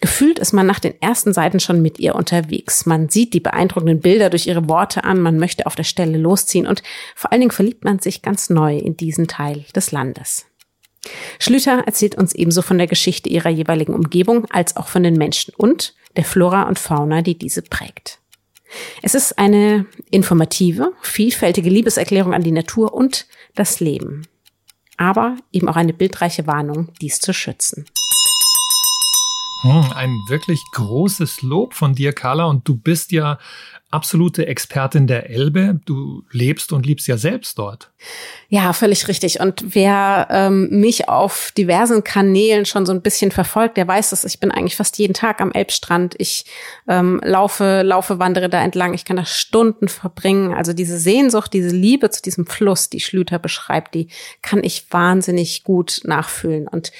Gefühlt 0.00 0.40
ist 0.40 0.52
man 0.52 0.66
nach 0.66 0.80
den 0.80 1.00
ersten 1.00 1.32
Seiten 1.32 1.60
schon 1.60 1.80
mit 1.80 2.00
ihr 2.00 2.16
unterwegs. 2.16 2.86
Man 2.86 3.08
sieht 3.08 3.34
die 3.34 3.40
beeindruckenden 3.40 4.00
Bilder 4.00 4.30
durch 4.30 4.48
ihre 4.48 4.68
Worte 4.68 5.04
an, 5.04 5.20
man 5.20 5.38
möchte 5.38 5.64
auf 5.66 5.76
der 5.76 5.84
Stelle 5.84 6.18
losziehen 6.18 6.66
und 6.66 6.82
vor 7.14 7.30
allen 7.30 7.40
Dingen 7.40 7.52
verliebt 7.52 7.84
man 7.84 8.00
sich 8.00 8.20
ganz 8.20 8.50
neu 8.50 8.76
in 8.76 8.96
diesen 8.96 9.28
Teil 9.28 9.64
des 9.76 9.92
Landes. 9.92 10.46
Schlüter 11.38 11.82
erzählt 11.86 12.14
uns 12.14 12.34
ebenso 12.34 12.62
von 12.62 12.78
der 12.78 12.86
Geschichte 12.86 13.28
ihrer 13.28 13.50
jeweiligen 13.50 13.94
Umgebung 13.94 14.46
als 14.50 14.76
auch 14.76 14.88
von 14.88 15.02
den 15.02 15.14
Menschen 15.14 15.52
und 15.56 15.94
der 16.16 16.24
Flora 16.24 16.64
und 16.64 16.78
Fauna, 16.78 17.22
die 17.22 17.36
diese 17.36 17.62
prägt. 17.62 18.18
Es 19.02 19.14
ist 19.14 19.38
eine 19.38 19.86
informative, 20.10 20.92
vielfältige 21.02 21.68
Liebeserklärung 21.68 22.32
an 22.32 22.42
die 22.42 22.52
Natur 22.52 22.94
und 22.94 23.26
das 23.54 23.80
Leben. 23.80 24.26
Aber 24.96 25.36
eben 25.52 25.68
auch 25.68 25.76
eine 25.76 25.92
bildreiche 25.92 26.46
Warnung, 26.46 26.88
dies 27.00 27.20
zu 27.20 27.34
schützen. 27.34 27.86
Hm, 29.62 29.92
ein 29.94 30.18
wirklich 30.28 30.60
großes 30.72 31.42
Lob 31.42 31.74
von 31.74 31.94
dir, 31.94 32.12
Carla. 32.12 32.46
Und 32.46 32.66
du 32.66 32.76
bist 32.76 33.12
ja 33.12 33.38
absolute 33.92 34.46
Expertin 34.46 35.06
der 35.06 35.30
Elbe. 35.30 35.78
Du 35.84 36.24
lebst 36.32 36.72
und 36.72 36.84
liebst 36.84 37.06
ja 37.06 37.16
selbst 37.16 37.58
dort. 37.58 37.92
Ja, 38.48 38.72
völlig 38.72 39.06
richtig. 39.06 39.38
Und 39.38 39.74
wer 39.76 40.26
ähm, 40.30 40.68
mich 40.80 41.08
auf 41.08 41.52
diversen 41.56 42.02
Kanälen 42.02 42.66
schon 42.66 42.86
so 42.86 42.92
ein 42.92 43.02
bisschen 43.02 43.30
verfolgt, 43.30 43.76
der 43.76 43.86
weiß, 43.86 44.10
dass 44.10 44.24
ich 44.24 44.40
bin 44.40 44.50
eigentlich 44.50 44.74
fast 44.74 44.98
jeden 44.98 45.14
Tag 45.14 45.40
am 45.40 45.52
Elbstrand. 45.52 46.16
Ich 46.18 46.44
ähm, 46.88 47.20
laufe, 47.22 47.82
laufe, 47.82 48.18
wandere 48.18 48.48
da 48.48 48.60
entlang. 48.60 48.94
Ich 48.94 49.04
kann 49.04 49.16
da 49.16 49.24
Stunden 49.24 49.86
verbringen. 49.86 50.54
Also 50.54 50.72
diese 50.72 50.98
Sehnsucht, 50.98 51.52
diese 51.52 51.74
Liebe 51.74 52.10
zu 52.10 52.20
diesem 52.20 52.46
Fluss, 52.46 52.90
die 52.90 53.00
Schlüter 53.00 53.38
beschreibt, 53.38 53.94
die 53.94 54.08
kann 54.42 54.64
ich 54.64 54.86
wahnsinnig 54.90 55.62
gut 55.62 56.00
nachfühlen. 56.02 56.66
Und 56.66 56.90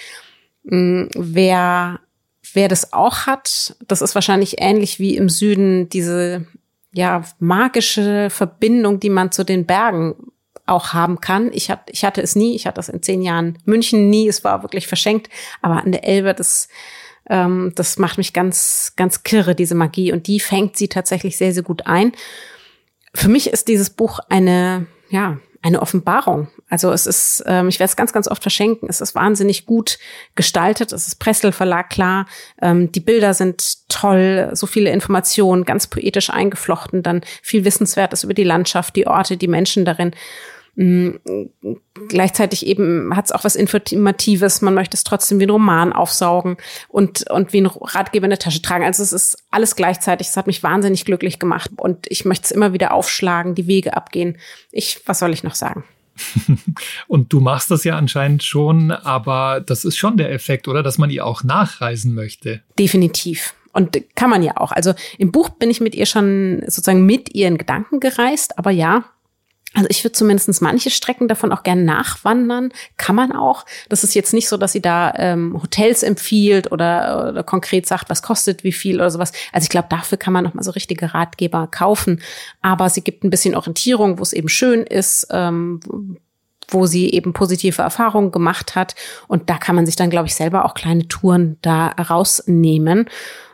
mh, 0.62 0.76
mm, 0.76 1.08
wer 1.16 2.00
Wer 2.54 2.68
das 2.68 2.92
auch 2.92 3.26
hat, 3.26 3.76
das 3.86 4.02
ist 4.02 4.14
wahrscheinlich 4.14 4.60
ähnlich 4.60 4.98
wie 4.98 5.16
im 5.16 5.28
Süden 5.28 5.88
diese 5.88 6.46
ja 6.92 7.24
magische 7.38 8.28
Verbindung, 8.30 9.00
die 9.00 9.10
man 9.10 9.32
zu 9.32 9.44
den 9.44 9.66
Bergen 9.66 10.14
auch 10.66 10.92
haben 10.92 11.20
kann. 11.20 11.50
Ich, 11.52 11.70
hat, 11.70 11.88
ich 11.90 12.04
hatte 12.04 12.22
es 12.22 12.36
nie, 12.36 12.54
ich 12.54 12.66
hatte 12.66 12.76
das 12.76 12.88
in 12.88 13.02
zehn 13.02 13.22
Jahren 13.22 13.58
München 13.64 14.10
nie, 14.10 14.28
es 14.28 14.44
war 14.44 14.62
wirklich 14.62 14.86
verschenkt, 14.86 15.28
aber 15.60 15.82
an 15.82 15.92
der 15.92 16.04
Elbe, 16.04 16.34
das, 16.34 16.68
ähm, 17.28 17.72
das 17.74 17.98
macht 17.98 18.18
mich 18.18 18.32
ganz, 18.32 18.92
ganz 18.96 19.22
kirre, 19.22 19.54
diese 19.54 19.74
Magie. 19.74 20.12
Und 20.12 20.26
die 20.26 20.40
fängt 20.40 20.76
sie 20.76 20.88
tatsächlich 20.88 21.36
sehr, 21.36 21.52
sehr 21.52 21.62
gut 21.62 21.86
ein. 21.86 22.12
Für 23.14 23.28
mich 23.28 23.48
ist 23.48 23.68
dieses 23.68 23.90
Buch 23.90 24.20
eine, 24.28 24.86
ja, 25.10 25.38
eine 25.62 25.80
Offenbarung. 25.80 26.48
Also 26.68 26.90
es 26.90 27.06
ist, 27.06 27.44
ähm, 27.46 27.68
ich 27.68 27.78
werde 27.78 27.90
es 27.90 27.96
ganz, 27.96 28.12
ganz 28.12 28.26
oft 28.26 28.42
verschenken. 28.42 28.88
Es 28.88 29.00
ist 29.00 29.14
wahnsinnig 29.14 29.64
gut 29.64 29.98
gestaltet. 30.34 30.92
Es 30.92 31.06
ist 31.06 31.20
Pressel 31.20 31.52
Verlag 31.52 31.88
klar. 31.88 32.26
Ähm, 32.60 32.90
die 32.90 33.00
Bilder 33.00 33.32
sind 33.32 33.88
toll, 33.88 34.50
so 34.52 34.66
viele 34.66 34.90
Informationen, 34.90 35.64
ganz 35.64 35.86
poetisch 35.86 36.30
eingeflochten, 36.30 37.02
dann 37.04 37.22
viel 37.42 37.64
Wissenswertes 37.64 38.24
über 38.24 38.34
die 38.34 38.44
Landschaft, 38.44 38.96
die 38.96 39.06
Orte, 39.06 39.36
die 39.36 39.48
Menschen 39.48 39.84
darin. 39.84 40.12
Mhm. 40.74 41.20
Gleichzeitig 42.08 42.66
eben 42.66 43.14
hat 43.14 43.26
es 43.26 43.32
auch 43.32 43.44
was 43.44 43.56
Informatives. 43.56 44.62
Man 44.62 44.74
möchte 44.74 44.96
es 44.96 45.04
trotzdem 45.04 45.38
wie 45.38 45.46
ein 45.46 45.50
Roman 45.50 45.92
aufsaugen 45.92 46.56
und, 46.88 47.30
und 47.30 47.52
wie 47.52 47.60
ein 47.60 47.66
Ratgeber 47.66 48.24
in 48.24 48.30
der 48.30 48.38
Tasche 48.38 48.62
tragen. 48.62 48.84
Also 48.84 49.02
es 49.02 49.12
ist 49.12 49.44
alles 49.50 49.76
gleichzeitig. 49.76 50.28
Es 50.28 50.36
hat 50.36 50.46
mich 50.46 50.62
wahnsinnig 50.62 51.04
glücklich 51.04 51.38
gemacht 51.38 51.70
und 51.76 52.06
ich 52.08 52.24
möchte 52.24 52.46
es 52.46 52.50
immer 52.50 52.72
wieder 52.72 52.92
aufschlagen, 52.92 53.54
die 53.54 53.66
Wege 53.66 53.96
abgehen. 53.96 54.38
Ich, 54.70 55.00
was 55.06 55.18
soll 55.18 55.32
ich 55.32 55.44
noch 55.44 55.54
sagen? 55.54 55.84
Und 57.08 57.32
du 57.32 57.40
machst 57.40 57.70
das 57.70 57.84
ja 57.84 57.96
anscheinend 57.96 58.42
schon, 58.42 58.90
aber 58.90 59.60
das 59.60 59.84
ist 59.84 59.96
schon 59.96 60.16
der 60.18 60.30
Effekt, 60.30 60.68
oder? 60.68 60.82
Dass 60.82 60.98
man 60.98 61.10
ihr 61.10 61.26
auch 61.26 61.42
nachreisen 61.42 62.14
möchte. 62.14 62.62
Definitiv. 62.78 63.54
Und 63.72 63.98
kann 64.14 64.28
man 64.28 64.42
ja 64.42 64.58
auch. 64.58 64.72
Also 64.72 64.92
im 65.16 65.32
Buch 65.32 65.48
bin 65.48 65.70
ich 65.70 65.80
mit 65.80 65.94
ihr 65.94 66.04
schon 66.04 66.60
sozusagen 66.66 67.06
mit 67.06 67.34
ihren 67.34 67.56
Gedanken 67.56 68.00
gereist, 68.00 68.58
aber 68.58 68.70
ja, 68.70 69.04
also 69.74 69.86
ich 69.90 70.04
würde 70.04 70.12
zumindest 70.12 70.60
manche 70.60 70.90
Strecken 70.90 71.28
davon 71.28 71.52
auch 71.52 71.62
gerne 71.62 71.82
nachwandern. 71.82 72.72
Kann 72.96 73.16
man 73.16 73.32
auch. 73.32 73.64
Das 73.88 74.04
ist 74.04 74.14
jetzt 74.14 74.32
nicht 74.32 74.48
so, 74.48 74.56
dass 74.56 74.72
sie 74.72 74.82
da 74.82 75.14
ähm, 75.16 75.58
Hotels 75.62 76.02
empfiehlt 76.02 76.70
oder, 76.70 77.30
oder 77.30 77.42
konkret 77.42 77.86
sagt, 77.86 78.10
was 78.10 78.22
kostet 78.22 78.64
wie 78.64 78.72
viel 78.72 78.96
oder 78.96 79.10
sowas. 79.10 79.32
Also 79.52 79.64
ich 79.64 79.70
glaube, 79.70 79.88
dafür 79.88 80.18
kann 80.18 80.32
man 80.32 80.44
noch 80.44 80.54
mal 80.54 80.62
so 80.62 80.72
richtige 80.72 81.14
Ratgeber 81.14 81.68
kaufen. 81.68 82.22
Aber 82.60 82.90
sie 82.90 83.02
gibt 83.02 83.24
ein 83.24 83.30
bisschen 83.30 83.54
Orientierung, 83.54 84.18
wo 84.18 84.22
es 84.22 84.32
eben 84.32 84.48
schön 84.48 84.82
ist, 84.82 85.26
ähm, 85.30 85.80
wo 86.68 86.86
sie 86.86 87.10
eben 87.10 87.32
positive 87.32 87.82
Erfahrungen 87.82 88.30
gemacht 88.30 88.74
hat. 88.74 88.94
Und 89.28 89.48
da 89.48 89.58
kann 89.58 89.76
man 89.76 89.86
sich 89.86 89.96
dann, 89.96 90.10
glaube 90.10 90.26
ich, 90.28 90.34
selber 90.34 90.64
auch 90.64 90.74
kleine 90.74 91.08
Touren 91.08 91.56
da 91.62 91.88
rausnehmen. 91.88 93.08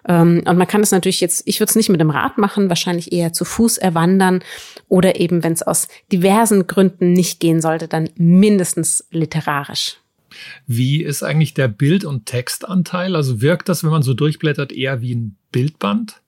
Ähm, 0.06 0.42
und 0.46 0.56
man 0.56 0.66
kann 0.66 0.80
es 0.80 0.90
natürlich 0.90 1.20
jetzt, 1.20 1.42
ich 1.46 1.60
würde 1.60 1.70
es 1.70 1.76
nicht 1.76 1.90
mit 1.90 2.00
dem 2.00 2.10
Rad 2.10 2.38
machen, 2.38 2.68
wahrscheinlich 2.68 3.12
eher 3.12 3.32
zu 3.32 3.44
Fuß 3.44 3.78
erwandern 3.78 4.42
oder 4.88 5.21
eben, 5.21 5.42
wenn 5.42 5.52
es 5.52 5.62
aus 5.62 5.88
diversen 6.12 6.66
Gründen 6.66 7.12
nicht 7.12 7.40
gehen 7.40 7.61
sollte, 7.61 7.88
dann 7.88 8.11
mindestens 8.16 9.07
literarisch. 9.11 9.97
Wie 10.66 11.02
ist 11.02 11.23
eigentlich 11.23 11.54
der 11.54 11.68
Bild- 11.68 12.04
und 12.04 12.26
Textanteil? 12.26 13.16
Also 13.16 13.40
wirkt 13.40 13.68
das, 13.68 13.83
wenn 13.83 13.90
man 13.90 14.02
so 14.02 14.14
durchblättert, 14.14 14.73
eher 14.73 15.00
wie 15.00 15.14
ein 15.14 15.37
Bildband? 15.52 16.21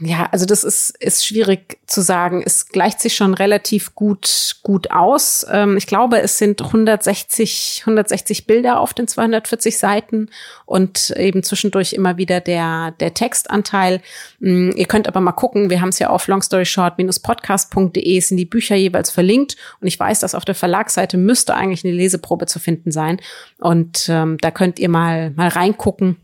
Ja, 0.00 0.28
also 0.30 0.46
das 0.46 0.62
ist, 0.62 0.96
ist 1.00 1.26
schwierig 1.26 1.78
zu 1.86 2.02
sagen. 2.02 2.42
Es 2.44 2.68
gleicht 2.68 3.00
sich 3.00 3.16
schon 3.16 3.34
relativ 3.34 3.96
gut, 3.96 4.56
gut 4.62 4.92
aus. 4.92 5.44
Ähm, 5.50 5.76
ich 5.76 5.88
glaube, 5.88 6.20
es 6.20 6.38
sind 6.38 6.62
160, 6.62 7.82
160 7.82 8.46
Bilder 8.46 8.78
auf 8.78 8.94
den 8.94 9.08
240 9.08 9.76
Seiten 9.76 10.30
und 10.66 11.10
eben 11.16 11.42
zwischendurch 11.42 11.94
immer 11.94 12.16
wieder 12.16 12.40
der, 12.40 12.92
der 13.00 13.12
Textanteil. 13.12 14.00
Mm, 14.38 14.70
ihr 14.70 14.86
könnt 14.86 15.08
aber 15.08 15.20
mal 15.20 15.32
gucken. 15.32 15.68
Wir 15.68 15.80
haben 15.80 15.88
es 15.88 15.98
ja 15.98 16.10
auf 16.10 16.28
longstoryshort-podcast.de 16.28 18.20
sind 18.20 18.36
die 18.36 18.44
Bücher 18.44 18.76
jeweils 18.76 19.10
verlinkt. 19.10 19.56
Und 19.80 19.88
ich 19.88 19.98
weiß, 19.98 20.20
dass 20.20 20.36
auf 20.36 20.44
der 20.44 20.54
Verlagsseite 20.54 21.16
müsste 21.16 21.54
eigentlich 21.54 21.84
eine 21.84 21.94
Leseprobe 21.94 22.46
zu 22.46 22.60
finden 22.60 22.92
sein. 22.92 23.20
Und 23.58 24.08
ähm, 24.08 24.38
da 24.40 24.52
könnt 24.52 24.78
ihr 24.78 24.88
mal, 24.88 25.32
mal 25.32 25.48
reingucken 25.48 26.18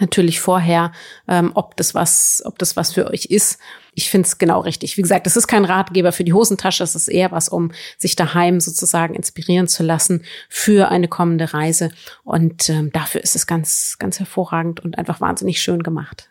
natürlich 0.00 0.40
vorher, 0.40 0.92
ähm, 1.26 1.52
ob 1.54 1.76
das 1.76 1.94
was, 1.94 2.42
ob 2.44 2.58
das 2.58 2.76
was 2.76 2.92
für 2.92 3.08
euch 3.08 3.26
ist. 3.26 3.58
Ich 3.94 4.10
finde 4.10 4.26
es 4.26 4.38
genau 4.38 4.60
richtig. 4.60 4.96
Wie 4.96 5.02
gesagt, 5.02 5.26
es 5.26 5.36
ist 5.36 5.48
kein 5.48 5.64
Ratgeber 5.64 6.12
für 6.12 6.24
die 6.24 6.32
Hosentasche, 6.32 6.84
es 6.84 6.94
ist 6.94 7.08
eher 7.08 7.32
was, 7.32 7.48
um 7.48 7.72
sich 7.96 8.14
daheim 8.14 8.60
sozusagen 8.60 9.14
inspirieren 9.14 9.66
zu 9.66 9.82
lassen 9.82 10.24
für 10.48 10.88
eine 10.90 11.08
kommende 11.08 11.52
Reise. 11.52 11.90
Und 12.22 12.68
ähm, 12.68 12.92
dafür 12.92 13.22
ist 13.22 13.34
es 13.34 13.46
ganz, 13.46 13.96
ganz 13.98 14.18
hervorragend 14.18 14.80
und 14.80 14.98
einfach 14.98 15.20
wahnsinnig 15.20 15.60
schön 15.60 15.82
gemacht. 15.82 16.30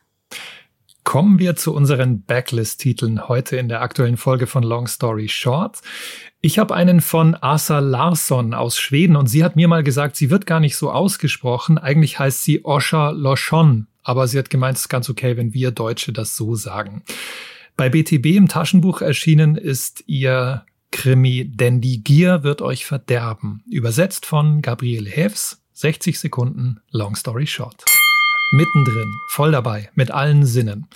Kommen 1.08 1.40
wir 1.40 1.56
zu 1.56 1.74
unseren 1.74 2.24
Backlist-Titeln 2.24 3.30
heute 3.30 3.56
in 3.56 3.70
der 3.70 3.82
aktuellen 3.82 4.18
Folge 4.18 4.46
von 4.46 4.62
Long 4.62 4.88
Story 4.88 5.30
Short. 5.30 5.80
Ich 6.42 6.60
habe 6.60 6.76
einen 6.76 7.00
von 7.00 7.34
Asa 7.34 7.80
Larsson 7.80 8.54
aus 8.54 8.78
Schweden 8.78 9.16
und 9.16 9.28
sie 9.28 9.42
hat 9.42 9.56
mir 9.56 9.70
mal 9.70 9.84
gesagt, 9.84 10.18
sie 10.18 10.30
wird 10.30 10.46
gar 10.46 10.60
nicht 10.60 10.76
so 10.76 10.92
ausgesprochen. 10.92 11.78
Eigentlich 11.78 12.20
heißt 12.20 12.44
sie 12.44 12.66
Osha 12.66 13.12
Loshon, 13.12 13.88
aber 14.04 14.28
sie 14.28 14.38
hat 14.38 14.50
gemeint, 14.50 14.76
es 14.76 14.82
ist 14.82 14.90
ganz 14.90 15.10
okay, 15.10 15.38
wenn 15.38 15.54
wir 15.54 15.72
Deutsche 15.72 16.12
das 16.12 16.36
so 16.36 16.56
sagen. 16.56 17.04
Bei 17.78 17.88
BTB 17.88 18.26
im 18.36 18.50
Taschenbuch 18.50 19.00
erschienen 19.00 19.56
ist 19.56 20.04
ihr 20.08 20.66
Krimi 20.92 21.50
Denn 21.50 21.80
die 21.80 22.04
Gier 22.04 22.44
wird 22.44 22.62
euch 22.62 22.86
verderben. 22.86 23.64
Übersetzt 23.72 24.26
von 24.26 24.62
Gabriele 24.62 25.10
Hefs. 25.10 25.64
60 25.72 26.20
Sekunden 26.20 26.82
Long 26.92 27.16
Story 27.16 27.48
Short. 27.48 27.86
Mittendrin, 28.52 29.12
voll 29.28 29.52
dabei, 29.52 29.90
mit 29.96 30.12
allen 30.12 30.46
Sinnen. 30.46 30.88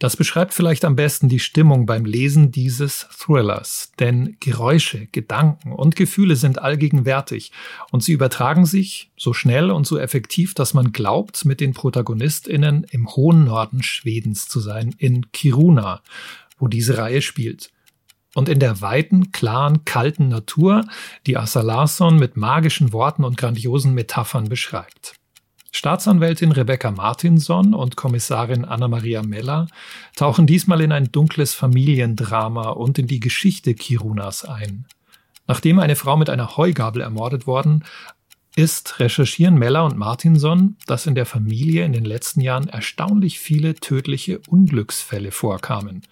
Das 0.00 0.16
beschreibt 0.16 0.54
vielleicht 0.54 0.86
am 0.86 0.96
besten 0.96 1.28
die 1.28 1.38
Stimmung 1.38 1.84
beim 1.84 2.06
Lesen 2.06 2.50
dieses 2.50 3.06
Thrillers, 3.18 3.92
denn 3.98 4.38
Geräusche, 4.40 5.06
Gedanken 5.12 5.72
und 5.72 5.94
Gefühle 5.94 6.36
sind 6.36 6.58
allgegenwärtig 6.58 7.52
und 7.90 8.02
sie 8.02 8.12
übertragen 8.12 8.64
sich 8.64 9.10
so 9.18 9.34
schnell 9.34 9.70
und 9.70 9.86
so 9.86 9.98
effektiv, 9.98 10.54
dass 10.54 10.72
man 10.72 10.92
glaubt, 10.92 11.44
mit 11.44 11.60
den 11.60 11.74
Protagonistinnen 11.74 12.84
im 12.90 13.08
hohen 13.08 13.44
Norden 13.44 13.82
Schwedens 13.82 14.48
zu 14.48 14.60
sein, 14.60 14.94
in 14.96 15.32
Kiruna, 15.32 16.00
wo 16.58 16.66
diese 16.66 16.96
Reihe 16.96 17.20
spielt. 17.22 17.70
und 18.36 18.48
in 18.48 18.60
der 18.60 18.80
weiten, 18.80 19.32
klaren, 19.32 19.84
kalten 19.84 20.28
Natur, 20.28 20.84
die 21.26 21.36
Assa 21.36 21.62
Larsson 21.62 22.16
mit 22.16 22.36
magischen 22.36 22.92
Worten 22.92 23.24
und 23.24 23.36
grandiosen 23.36 23.92
Metaphern 23.92 24.48
beschreibt. 24.48 25.19
Staatsanwältin 25.72 26.52
Rebecca 26.52 26.90
Martinson 26.90 27.74
und 27.74 27.96
Kommissarin 27.96 28.64
Anna-Maria 28.64 29.22
Meller 29.22 29.68
tauchen 30.16 30.46
diesmal 30.46 30.80
in 30.80 30.92
ein 30.92 31.12
dunkles 31.12 31.54
Familiendrama 31.54 32.70
und 32.70 32.98
in 32.98 33.06
die 33.06 33.20
Geschichte 33.20 33.74
Kirunas 33.74 34.44
ein. 34.44 34.86
Nachdem 35.46 35.78
eine 35.78 35.96
Frau 35.96 36.16
mit 36.16 36.28
einer 36.30 36.56
Heugabel 36.56 37.02
ermordet 37.02 37.46
worden 37.46 37.84
ist, 38.56 38.98
recherchieren 38.98 39.56
Meller 39.56 39.84
und 39.84 39.96
Martinson, 39.96 40.76
dass 40.86 41.06
in 41.06 41.14
der 41.14 41.26
Familie 41.26 41.84
in 41.84 41.92
den 41.92 42.04
letzten 42.04 42.40
Jahren 42.40 42.68
erstaunlich 42.68 43.38
viele 43.38 43.74
tödliche 43.74 44.40
Unglücksfälle 44.48 45.30
vorkamen. 45.30 46.02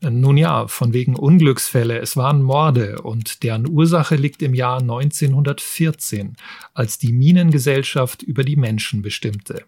Nun 0.00 0.36
ja, 0.36 0.68
von 0.68 0.92
wegen 0.92 1.16
Unglücksfälle, 1.16 1.98
es 1.98 2.16
waren 2.16 2.42
Morde 2.42 3.02
und 3.02 3.42
deren 3.42 3.68
Ursache 3.68 4.14
liegt 4.14 4.42
im 4.42 4.54
Jahr 4.54 4.80
1914, 4.80 6.36
als 6.72 6.98
die 6.98 7.12
Minengesellschaft 7.12 8.22
über 8.22 8.44
die 8.44 8.54
Menschen 8.54 9.02
bestimmte. 9.02 9.64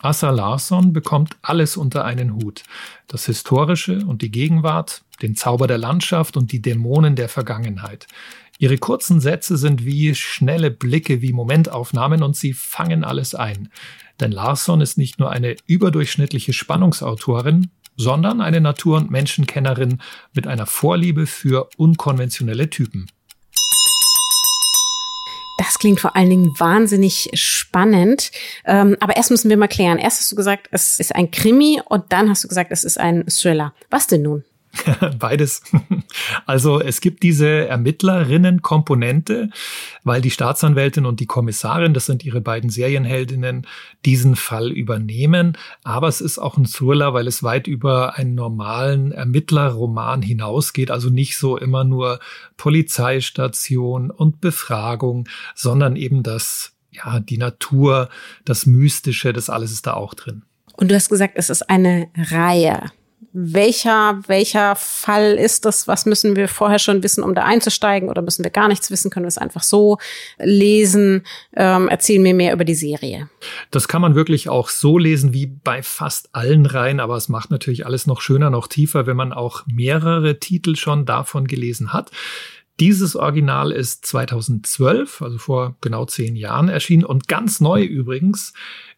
Assa 0.00 0.30
Larsson 0.30 0.92
bekommt 0.92 1.36
alles 1.42 1.76
unter 1.76 2.04
einen 2.04 2.34
Hut. 2.34 2.62
Das 3.08 3.26
Historische 3.26 4.04
und 4.06 4.22
die 4.22 4.30
Gegenwart, 4.30 5.02
den 5.22 5.34
Zauber 5.34 5.66
der 5.66 5.78
Landschaft 5.78 6.36
und 6.36 6.52
die 6.52 6.62
Dämonen 6.62 7.16
der 7.16 7.28
Vergangenheit. 7.28 8.06
Ihre 8.58 8.78
kurzen 8.78 9.20
Sätze 9.20 9.56
sind 9.56 9.84
wie 9.84 10.14
schnelle 10.14 10.70
Blicke, 10.70 11.20
wie 11.20 11.32
Momentaufnahmen 11.32 12.22
und 12.22 12.36
sie 12.36 12.52
fangen 12.52 13.02
alles 13.02 13.34
ein. 13.34 13.70
Denn 14.20 14.30
Larsson 14.30 14.80
ist 14.80 14.98
nicht 14.98 15.18
nur 15.18 15.30
eine 15.30 15.56
überdurchschnittliche 15.66 16.52
Spannungsautorin, 16.52 17.70
sondern 17.96 18.40
eine 18.40 18.60
Natur- 18.60 18.98
und 18.98 19.10
Menschenkennerin 19.10 20.00
mit 20.34 20.46
einer 20.46 20.66
Vorliebe 20.66 21.26
für 21.26 21.68
unkonventionelle 21.76 22.70
Typen. 22.70 23.06
Das 25.58 25.78
klingt 25.78 26.00
vor 26.00 26.16
allen 26.16 26.30
Dingen 26.30 26.58
wahnsinnig 26.58 27.30
spannend. 27.34 28.32
Ähm, 28.64 28.96
aber 29.00 29.16
erst 29.16 29.30
müssen 29.30 29.50
wir 29.50 29.56
mal 29.56 29.68
klären. 29.68 29.98
Erst 29.98 30.20
hast 30.20 30.32
du 30.32 30.36
gesagt, 30.36 30.68
es 30.72 30.98
ist 30.98 31.14
ein 31.14 31.30
Krimi 31.30 31.80
und 31.84 32.12
dann 32.12 32.28
hast 32.28 32.42
du 32.42 32.48
gesagt, 32.48 32.72
es 32.72 32.84
ist 32.84 32.98
ein 32.98 33.26
Thriller. 33.28 33.74
Was 33.90 34.06
denn 34.06 34.22
nun? 34.22 34.44
Beides. 35.18 35.62
Also 36.46 36.80
es 36.80 37.00
gibt 37.00 37.22
diese 37.22 37.68
Ermittlerinnen-Komponente, 37.68 39.50
weil 40.02 40.20
die 40.22 40.30
Staatsanwältin 40.30 41.04
und 41.04 41.20
die 41.20 41.26
Kommissarin, 41.26 41.94
das 41.94 42.06
sind 42.06 42.24
ihre 42.24 42.40
beiden 42.40 42.70
Serienheldinnen, 42.70 43.66
diesen 44.04 44.34
Fall 44.34 44.70
übernehmen. 44.70 45.58
Aber 45.84 46.08
es 46.08 46.20
ist 46.20 46.38
auch 46.38 46.56
ein 46.56 46.64
Thriller, 46.64 47.12
weil 47.12 47.26
es 47.26 47.42
weit 47.42 47.66
über 47.66 48.16
einen 48.16 48.34
normalen 48.34 49.12
Ermittlerroman 49.12 50.22
hinausgeht. 50.22 50.90
Also 50.90 51.10
nicht 51.10 51.36
so 51.36 51.58
immer 51.58 51.84
nur 51.84 52.18
Polizeistation 52.56 54.10
und 54.10 54.40
Befragung, 54.40 55.28
sondern 55.54 55.96
eben 55.96 56.22
das, 56.22 56.72
ja, 56.90 57.20
die 57.20 57.38
Natur, 57.38 58.08
das 58.44 58.66
Mystische, 58.66 59.32
das 59.32 59.50
alles 59.50 59.72
ist 59.72 59.86
da 59.86 59.94
auch 59.94 60.14
drin. 60.14 60.42
Und 60.76 60.90
du 60.90 60.94
hast 60.94 61.10
gesagt, 61.10 61.34
es 61.36 61.50
ist 61.50 61.68
eine 61.68 62.08
Reihe 62.16 62.90
welcher, 63.32 64.20
welcher 64.26 64.76
Fall 64.76 65.34
ist 65.34 65.64
das? 65.64 65.86
Was 65.88 66.06
müssen 66.06 66.36
wir 66.36 66.48
vorher 66.48 66.78
schon 66.78 67.02
wissen, 67.02 67.22
um 67.22 67.34
da 67.34 67.44
einzusteigen? 67.44 68.08
Oder 68.08 68.22
müssen 68.22 68.44
wir 68.44 68.50
gar 68.50 68.68
nichts 68.68 68.90
wissen? 68.90 69.10
Können 69.10 69.24
wir 69.24 69.28
es 69.28 69.38
einfach 69.38 69.62
so 69.62 69.98
lesen? 70.38 71.24
Ähm, 71.54 71.88
erzähl 71.88 72.18
mir 72.18 72.34
mehr 72.34 72.52
über 72.52 72.64
die 72.64 72.74
Serie. 72.74 73.28
Das 73.70 73.88
kann 73.88 74.02
man 74.02 74.14
wirklich 74.14 74.48
auch 74.48 74.68
so 74.68 74.98
lesen 74.98 75.32
wie 75.32 75.46
bei 75.46 75.82
fast 75.82 76.34
allen 76.34 76.66
Reihen, 76.66 77.00
aber 77.00 77.16
es 77.16 77.28
macht 77.28 77.50
natürlich 77.50 77.86
alles 77.86 78.06
noch 78.06 78.20
schöner, 78.20 78.50
noch 78.50 78.66
tiefer, 78.66 79.06
wenn 79.06 79.16
man 79.16 79.32
auch 79.32 79.64
mehrere 79.66 80.40
Titel 80.40 80.76
schon 80.76 81.06
davon 81.06 81.46
gelesen 81.46 81.92
hat. 81.92 82.10
Dieses 82.80 83.16
Original 83.16 83.70
ist 83.70 84.06
2012, 84.06 85.22
also 85.22 85.38
vor 85.38 85.76
genau 85.80 86.06
zehn 86.06 86.36
Jahren 86.36 86.68
erschienen 86.68 87.04
und 87.04 87.28
ganz 87.28 87.60
neu 87.60 87.82
übrigens 87.82 88.54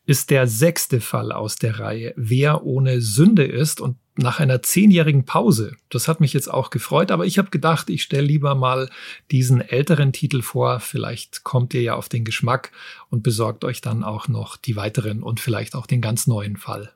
ist 0.07 0.31
der 0.31 0.47
sechste 0.47 1.01
Fall 1.01 1.33
aus 1.33 1.57
der 1.57 1.81
Reihe 1.81 2.15
Wer 2.17 2.65
ohne 2.65 3.01
Sünde 3.01 3.45
ist 3.45 3.81
und 3.81 3.97
nach 4.17 4.41
einer 4.41 4.63
zehnjährigen 4.63 5.25
Pause. 5.25 5.77
Das 5.91 6.09
hat 6.09 6.21
mich 6.21 6.33
jetzt 6.33 6.49
auch 6.49 6.71
gefreut, 6.71 7.11
aber 7.11 7.27
ich 7.27 7.39
habe 7.39 7.51
gedacht, 7.51 7.91
ich 7.91 8.03
stelle 8.03 8.27
lieber 8.27 8.55
mal 8.55 8.89
diesen 9.31 9.61
älteren 9.61 10.13
Titel 10.13 10.43
vor. 10.43 10.81
Vielleicht 10.81 11.45
kommt 11.45 11.75
ihr 11.75 11.83
ja 11.83 11.95
auf 11.95 12.09
den 12.09 12.25
Geschmack 12.25 12.71
und 13.11 13.23
besorgt 13.23 13.65
euch 13.65 13.81
dann 13.81 14.05
auch 14.05 14.29
noch 14.29 14.57
die 14.57 14.77
weiteren 14.77 15.23
und 15.23 15.41
vielleicht 15.41 15.75
auch 15.75 15.87
den 15.87 16.01
ganz 16.01 16.27
neuen 16.27 16.57
Fall. 16.57 16.93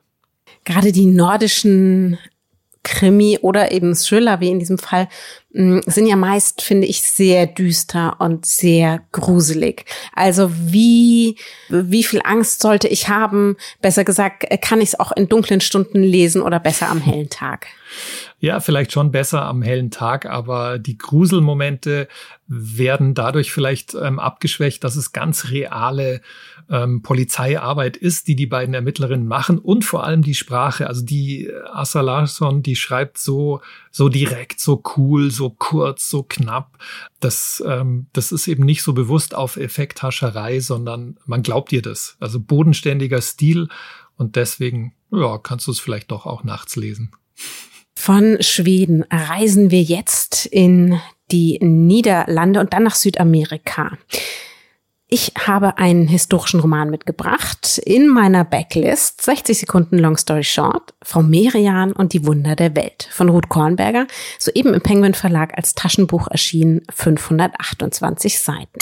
Gerade 0.63 0.91
die 0.91 1.05
nordischen 1.05 2.17
Krimi 2.89 3.37
oder 3.41 3.71
eben 3.71 3.93
Thriller, 3.93 4.39
wie 4.39 4.49
in 4.49 4.57
diesem 4.57 4.79
Fall, 4.79 5.07
mm, 5.53 5.79
sind 5.85 6.07
ja 6.07 6.15
meist, 6.15 6.63
finde 6.63 6.87
ich, 6.87 7.03
sehr 7.03 7.45
düster 7.45 8.15
und 8.19 8.47
sehr 8.47 9.01
gruselig. 9.11 9.85
Also 10.13 10.51
wie, 10.51 11.37
wie 11.69 12.03
viel 12.03 12.21
Angst 12.23 12.61
sollte 12.61 12.87
ich 12.87 13.07
haben? 13.07 13.57
Besser 13.81 14.03
gesagt, 14.03 14.45
kann 14.61 14.81
ich 14.81 14.89
es 14.89 14.99
auch 14.99 15.11
in 15.11 15.29
dunklen 15.29 15.61
Stunden 15.61 16.01
lesen 16.01 16.41
oder 16.41 16.59
besser 16.59 16.89
am 16.89 16.99
hellen 16.99 17.29
Tag? 17.29 17.67
Ja, 18.39 18.59
vielleicht 18.59 18.91
schon 18.91 19.11
besser 19.11 19.43
am 19.43 19.61
hellen 19.61 19.91
Tag, 19.91 20.25
aber 20.25 20.79
die 20.79 20.97
Gruselmomente 20.97 22.07
werden 22.47 23.13
dadurch 23.13 23.51
vielleicht 23.51 23.93
ähm, 23.93 24.17
abgeschwächt, 24.17 24.83
dass 24.83 24.95
es 24.95 25.11
ganz 25.11 25.49
reale 25.51 26.21
ähm, 26.69 27.01
Polizeiarbeit 27.01 27.97
ist, 27.97 28.27
die 28.27 28.35
die 28.35 28.45
beiden 28.45 28.73
Ermittlerinnen 28.73 29.27
machen 29.27 29.57
und 29.57 29.83
vor 29.83 30.03
allem 30.03 30.21
die 30.21 30.35
Sprache. 30.35 30.87
Also 30.87 31.03
die 31.03 31.47
äh, 31.47 31.61
Assa 31.71 32.01
Larsson, 32.01 32.61
die 32.61 32.75
schreibt 32.75 33.17
so 33.17 33.61
so 33.91 34.09
direkt, 34.09 34.59
so 34.59 34.83
cool, 34.95 35.31
so 35.31 35.49
kurz, 35.49 36.09
so 36.09 36.23
knapp. 36.23 36.77
Das 37.19 37.63
ähm, 37.65 38.07
das 38.13 38.31
ist 38.31 38.47
eben 38.47 38.65
nicht 38.65 38.83
so 38.83 38.93
bewusst 38.93 39.33
auf 39.35 39.57
Effekthascherei, 39.57 40.59
sondern 40.59 41.17
man 41.25 41.43
glaubt 41.43 41.71
ihr 41.71 41.81
das. 41.81 42.17
Also 42.19 42.39
bodenständiger 42.39 43.21
Stil 43.21 43.67
und 44.17 44.35
deswegen 44.35 44.93
ja 45.11 45.37
kannst 45.39 45.67
du 45.67 45.71
es 45.71 45.79
vielleicht 45.79 46.11
doch 46.11 46.25
auch 46.25 46.43
nachts 46.43 46.75
lesen. 46.75 47.11
Von 47.95 48.37
Schweden 48.41 49.03
reisen 49.11 49.71
wir 49.71 49.81
jetzt 49.81 50.45
in 50.45 50.99
die 51.31 51.59
Niederlande 51.61 52.59
und 52.59 52.73
dann 52.73 52.83
nach 52.83 52.95
Südamerika. 52.95 53.97
Ich 55.11 55.33
habe 55.47 55.79
einen 55.79 56.07
historischen 56.07 56.59
Roman 56.59 56.91
mitgebracht 56.91 57.79
in 57.79 58.07
meiner 58.07 58.45
Backlist. 58.45 59.23
60 59.23 59.57
Sekunden 59.57 59.97
Long 59.97 60.17
Story 60.17 60.43
Short. 60.43 60.93
Frau 61.01 61.23
Merian 61.23 61.93
und 61.93 62.13
die 62.13 62.27
Wunder 62.27 62.55
der 62.55 62.75
Welt 62.75 63.09
von 63.11 63.27
Ruth 63.29 63.49
Kornberger. 63.49 64.05
Soeben 64.37 64.75
im 64.75 64.81
Penguin 64.81 65.15
Verlag 65.15 65.57
als 65.57 65.73
Taschenbuch 65.73 66.27
erschienen. 66.27 66.81
528 66.93 68.37
Seiten. 68.37 68.79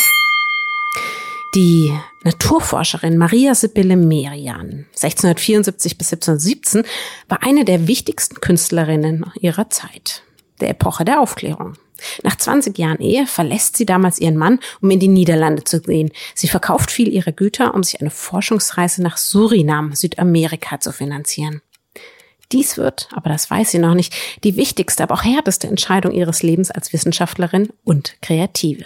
Die 1.56 1.98
Naturforscherin 2.24 3.18
Maria 3.18 3.56
Sibylle 3.56 3.96
Merian, 3.96 4.86
1674 4.96 5.98
bis 5.98 6.12
1717, 6.12 6.84
war 7.30 7.42
eine 7.42 7.64
der 7.64 7.88
wichtigsten 7.88 8.42
Künstlerinnen 8.42 9.26
ihrer 9.40 9.70
Zeit, 9.70 10.24
der 10.60 10.72
Epoche 10.72 11.06
der 11.06 11.22
Aufklärung. 11.22 11.78
Nach 12.24 12.36
20 12.36 12.78
Jahren 12.78 13.00
Ehe 13.00 13.28
verlässt 13.28 13.78
sie 13.78 13.86
damals 13.86 14.20
ihren 14.20 14.38
Mann, 14.38 14.60
um 14.82 14.92
in 14.92 15.00
die 15.00 15.08
Niederlande 15.08 15.64
zu 15.64 15.82
gehen. 15.82 16.12
Sie 16.36 16.48
verkauft 16.48 16.92
viel 16.92 17.08
ihrer 17.08 17.32
Güter, 17.32 17.74
um 17.74 17.84
sich 17.84 18.00
eine 18.02 18.12
Forschungsreise 18.12 19.02
nach 19.02 19.18
Surinam, 19.18 19.94
Südamerika 19.94 20.80
zu 20.80 20.92
finanzieren. 20.92 21.62
Dies 22.52 22.78
wird, 22.78 23.10
aber 23.12 23.30
das 23.30 23.52
weiß 23.52 23.72
sie 23.72 23.80
noch 23.80 23.94
nicht, 23.94 24.14
die 24.44 24.56
wichtigste, 24.56 25.04
aber 25.04 25.16
auch 25.16 25.24
härteste 25.24 25.68
Entscheidung 25.68 26.14
ihres 26.14 26.44
Lebens 26.44 26.72
als 26.72 26.94
Wissenschaftlerin 26.94 27.70
und 27.84 28.16
Kreative. 28.22 28.86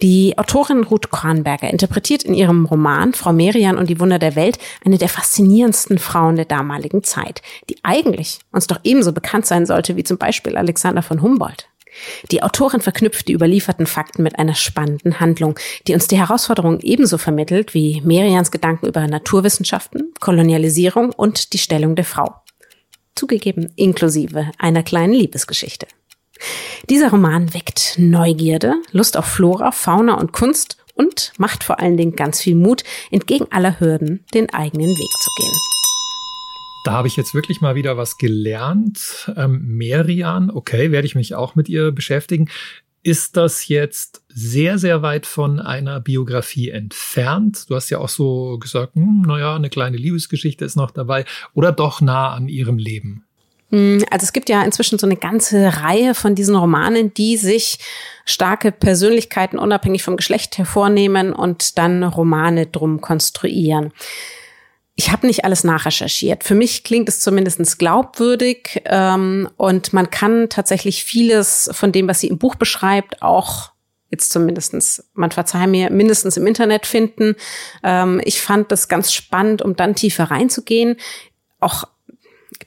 Die 0.00 0.36
Autorin 0.38 0.82
Ruth 0.82 1.10
Kornberger 1.10 1.70
interpretiert 1.70 2.22
in 2.22 2.34
ihrem 2.34 2.64
Roman 2.64 3.12
Frau 3.12 3.32
Merian 3.32 3.76
und 3.76 3.90
die 3.90 4.00
Wunder 4.00 4.18
der 4.18 4.34
Welt 4.34 4.58
eine 4.84 4.98
der 4.98 5.10
faszinierendsten 5.10 5.98
Frauen 5.98 6.36
der 6.36 6.46
damaligen 6.46 7.04
Zeit, 7.04 7.42
die 7.68 7.76
eigentlich 7.82 8.40
uns 8.50 8.66
doch 8.66 8.80
ebenso 8.82 9.12
bekannt 9.12 9.46
sein 9.46 9.66
sollte 9.66 9.96
wie 9.96 10.04
zum 10.04 10.16
Beispiel 10.16 10.56
Alexander 10.56 11.02
von 11.02 11.20
Humboldt. 11.20 11.68
Die 12.30 12.42
Autorin 12.42 12.80
verknüpft 12.80 13.28
die 13.28 13.32
überlieferten 13.32 13.86
Fakten 13.86 14.22
mit 14.22 14.38
einer 14.38 14.54
spannenden 14.54 15.20
Handlung, 15.20 15.58
die 15.86 15.94
uns 15.94 16.06
die 16.06 16.18
Herausforderungen 16.18 16.80
ebenso 16.80 17.18
vermittelt 17.18 17.74
wie 17.74 18.00
Merians 18.02 18.50
Gedanken 18.50 18.86
über 18.86 19.06
Naturwissenschaften, 19.06 20.12
Kolonialisierung 20.20 21.12
und 21.12 21.52
die 21.52 21.58
Stellung 21.58 21.96
der 21.96 22.04
Frau. 22.04 22.34
Zugegeben 23.14 23.72
inklusive 23.76 24.50
einer 24.58 24.82
kleinen 24.82 25.12
Liebesgeschichte. 25.12 25.86
Dieser 26.88 27.10
Roman 27.10 27.54
weckt 27.54 27.94
Neugierde, 27.98 28.74
Lust 28.90 29.16
auf 29.16 29.26
Flora, 29.26 29.70
Fauna 29.70 30.14
und 30.14 30.32
Kunst 30.32 30.78
und 30.94 31.32
macht 31.38 31.62
vor 31.64 31.78
allen 31.78 31.96
Dingen 31.96 32.16
ganz 32.16 32.40
viel 32.40 32.54
Mut, 32.54 32.82
entgegen 33.10 33.46
aller 33.50 33.78
Hürden 33.80 34.24
den 34.34 34.52
eigenen 34.52 34.90
Weg 34.90 35.12
zu 35.20 35.30
gehen. 35.36 35.54
Da 36.84 36.92
habe 36.92 37.06
ich 37.08 37.16
jetzt 37.16 37.34
wirklich 37.34 37.60
mal 37.60 37.74
wieder 37.74 37.96
was 37.96 38.18
gelernt. 38.18 39.30
Ähm, 39.36 39.62
Merian, 39.76 40.50
okay, 40.50 40.90
werde 40.90 41.06
ich 41.06 41.14
mich 41.14 41.34
auch 41.34 41.54
mit 41.54 41.68
ihr 41.68 41.92
beschäftigen. 41.92 42.48
Ist 43.04 43.36
das 43.36 43.68
jetzt 43.68 44.22
sehr, 44.28 44.78
sehr 44.78 45.02
weit 45.02 45.26
von 45.26 45.58
einer 45.60 46.00
Biografie 46.00 46.70
entfernt? 46.70 47.68
Du 47.68 47.74
hast 47.74 47.90
ja 47.90 47.98
auch 47.98 48.08
so 48.08 48.58
gesagt, 48.58 48.94
hm, 48.94 49.22
naja, 49.26 49.56
eine 49.56 49.70
kleine 49.70 49.96
Liebesgeschichte 49.96 50.64
ist 50.64 50.76
noch 50.76 50.90
dabei 50.90 51.24
oder 51.54 51.72
doch 51.72 52.00
nah 52.00 52.32
an 52.32 52.48
ihrem 52.48 52.78
Leben? 52.78 53.24
Hm, 53.70 54.04
also 54.10 54.24
es 54.24 54.32
gibt 54.32 54.48
ja 54.48 54.62
inzwischen 54.62 54.98
so 54.98 55.06
eine 55.06 55.16
ganze 55.16 55.82
Reihe 55.82 56.14
von 56.14 56.34
diesen 56.34 56.54
Romanen, 56.54 57.14
die 57.14 57.36
sich 57.36 57.78
starke 58.24 58.70
Persönlichkeiten 58.70 59.58
unabhängig 59.58 60.02
vom 60.02 60.16
Geschlecht 60.16 60.58
hervornehmen 60.58 61.32
und 61.32 61.78
dann 61.78 62.04
Romane 62.04 62.66
drum 62.66 63.00
konstruieren. 63.00 63.92
Ich 64.94 65.10
habe 65.10 65.26
nicht 65.26 65.44
alles 65.44 65.64
nachrecherchiert. 65.64 66.44
Für 66.44 66.54
mich 66.54 66.84
klingt 66.84 67.08
es 67.08 67.20
zumindest 67.20 67.78
glaubwürdig 67.78 68.82
ähm, 68.84 69.48
und 69.56 69.92
man 69.92 70.10
kann 70.10 70.48
tatsächlich 70.50 71.04
vieles 71.04 71.70
von 71.72 71.92
dem, 71.92 72.08
was 72.08 72.20
sie 72.20 72.28
im 72.28 72.38
Buch 72.38 72.56
beschreibt, 72.56 73.22
auch 73.22 73.72
jetzt 74.10 74.30
zumindestens, 74.30 75.10
man 75.14 75.30
verzeihe 75.30 75.66
mir, 75.66 75.90
mindestens 75.90 76.36
im 76.36 76.46
Internet 76.46 76.84
finden. 76.84 77.34
Ähm, 77.82 78.20
ich 78.24 78.42
fand 78.42 78.70
das 78.70 78.88
ganz 78.88 79.12
spannend, 79.12 79.62
um 79.62 79.74
dann 79.74 79.94
tiefer 79.94 80.24
reinzugehen. 80.24 80.96
Auch 81.58 81.84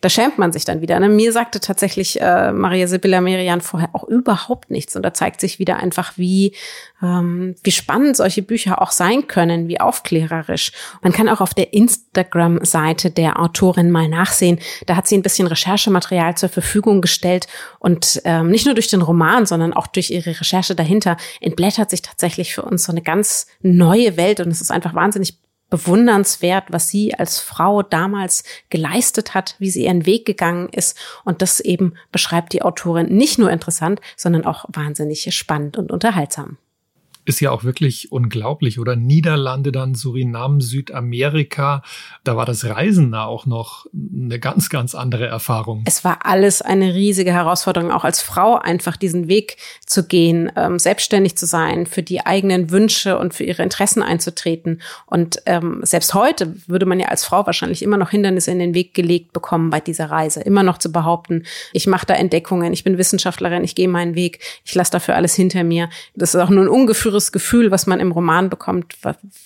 da 0.02 0.10
schämt 0.10 0.38
man 0.38 0.52
sich 0.52 0.66
dann 0.66 0.82
wieder. 0.82 1.00
Ne? 1.00 1.10
Mir 1.10 1.32
sagte 1.32 1.60
tatsächlich 1.60 2.22
äh, 2.22 2.52
Maria 2.52 2.88
Sibylla 2.88 3.22
Merian 3.22 3.62
vorher 3.62 3.90
auch 3.94 4.04
überhaupt 4.04 4.72
nichts. 4.72 4.96
Und 4.96 5.04
da 5.04 5.14
zeigt 5.14 5.42
sich 5.42 5.60
wieder 5.60 5.78
einfach, 5.78 6.14
wie, 6.18 6.54
ähm, 7.02 7.56
wie 7.64 7.72
spannend 7.72 8.18
solche 8.18 8.42
Bücher 8.42 8.82
auch 8.82 8.92
sein 8.92 9.28
können, 9.28 9.68
wie 9.68 9.80
aufklärerisch. 9.80 10.72
Man 11.02 11.14
kann 11.14 11.30
auch 11.30 11.42
auf 11.42 11.54
der 11.54 11.74
Instagram-Seite 11.74 13.12
der 13.12 13.40
Autorin 13.40 13.92
mal 13.92 14.08
nachsehen. 14.08 14.60
Da 14.86 14.96
hat 14.96 15.08
sie 15.08 15.18
ein 15.18 15.24
bisschen 15.24 15.48
Recherchematerial 15.48 16.36
zur 16.36 16.50
Verfügung 16.50 17.02
gestellt. 17.02 17.48
Und 17.80 18.22
ähm, 18.26 18.50
nicht 18.50 18.66
nur 18.66 18.76
durch 18.76 18.88
den 18.88 19.02
Roman, 19.02 19.46
sondern 19.46 19.74
auch 19.74 19.88
durch 19.88 20.12
ihre 20.12 20.40
Recherche 20.40 20.76
dahinter 20.76 21.18
entblättert 21.42 21.90
sich 21.90 22.02
tatsächlich 22.02 22.54
für 22.54 22.64
uns 22.64 22.84
so 22.84 22.92
eine 22.92 23.02
ganz 23.02 23.48
neue 23.62 24.18
Welt. 24.18 24.40
Und 24.40 24.50
es 24.50 24.62
ist 24.62 24.72
einfach 24.72 24.94
wahnsinnig 24.94 25.38
bewundernswert, 25.70 26.66
was 26.70 26.90
sie 26.90 27.14
als 27.16 27.40
Frau 27.40 27.82
damals 27.82 28.44
geleistet 28.70 29.34
hat, 29.34 29.56
wie 29.60 29.70
sie 29.70 29.86
ihren 29.86 30.06
Weg 30.06 30.26
gegangen 30.26 30.70
ist. 30.70 30.98
Und 31.24 31.42
das 31.42 31.60
eben 31.60 31.96
beschreibt 32.12 32.54
die 32.54 32.62
Autorin 32.62 33.08
nicht 33.08 33.40
nur 33.40 33.52
interessant, 33.52 34.00
sondern 34.16 34.46
auch 34.46 34.66
wahnsinnig 34.70 35.34
spannend 35.36 35.78
und 35.78 35.92
unterhaltsam 35.92 36.58
ist 37.26 37.40
ja 37.40 37.52
auch 37.52 37.64
wirklich 37.64 38.12
unglaublich. 38.12 38.80
Oder 38.80 38.96
Niederlande, 38.96 39.72
dann 39.72 39.96
Surinam, 39.96 40.62
Südamerika. 40.62 41.82
Da 42.24 42.38
war 42.38 42.46
das 42.46 42.66
Reisen 42.66 43.12
da 43.12 43.26
auch 43.26 43.46
noch 43.46 43.88
eine 43.94 44.40
ganz, 44.40 44.70
ganz 44.70 44.96
andere 44.96 45.26
Erfahrung. 45.26 45.84
Es 45.86 46.04
war 46.04 46.20
alles 46.26 46.62
eine 46.62 46.94
riesige 46.94 47.34
Herausforderung, 47.34 47.92
auch 47.92 48.04
als 48.04 48.22
Frau 48.22 48.56
einfach 48.58 48.96
diesen 48.96 49.28
Weg 49.28 49.58
zu 49.86 50.08
gehen, 50.08 50.52
ähm, 50.56 50.78
selbstständig 50.78 51.36
zu 51.36 51.48
sein, 51.48 51.88
für 51.88 52.04
die 52.04 52.26
eigenen 52.26 52.70
Wünsche 52.70 53.18
und 53.18 53.34
für 53.34 53.44
ihre 53.44 53.64
Interessen 53.64 54.04
einzutreten. 54.04 54.82
Und 55.08 55.42
ähm, 55.48 55.80
selbst 55.82 56.14
heute 56.14 56.56
würde 56.68 56.86
man 56.86 57.00
ja 57.00 57.08
als 57.08 57.26
Frau 57.26 57.46
wahrscheinlich 57.46 57.82
immer 57.82 57.98
noch 57.98 58.12
Hindernisse 58.12 58.52
in 58.52 58.60
den 58.60 58.76
Weg 58.76 58.94
gelegt 58.94 59.34
bekommen 59.34 59.72
bei 59.72 59.80
dieser 59.80 60.12
Reise. 60.12 60.42
Immer 60.42 60.64
noch 60.64 60.78
zu 60.78 60.92
behaupten, 60.92 61.44
ich 61.74 61.88
mache 61.88 62.06
da 62.06 62.14
Entdeckungen, 62.14 62.72
ich 62.72 62.84
bin 62.84 63.00
Wissenschaftlerin, 63.00 63.64
ich 63.64 63.74
gehe 63.74 63.88
meinen 63.88 64.14
Weg, 64.14 64.40
ich 64.64 64.76
lasse 64.76 64.92
dafür 64.92 65.16
alles 65.16 65.34
hinter 65.34 65.64
mir. 65.64 65.90
Das 66.16 66.36
ist 66.36 66.42
auch 66.42 66.50
nur 66.50 66.64
ein 66.64 66.70
ungeführes 66.70 67.15
irres 67.16 67.32
Gefühl, 67.32 67.72
was 67.72 67.88
man 67.88 68.00
im 68.00 68.12
Roman 68.12 68.50
bekommt, 68.50 68.96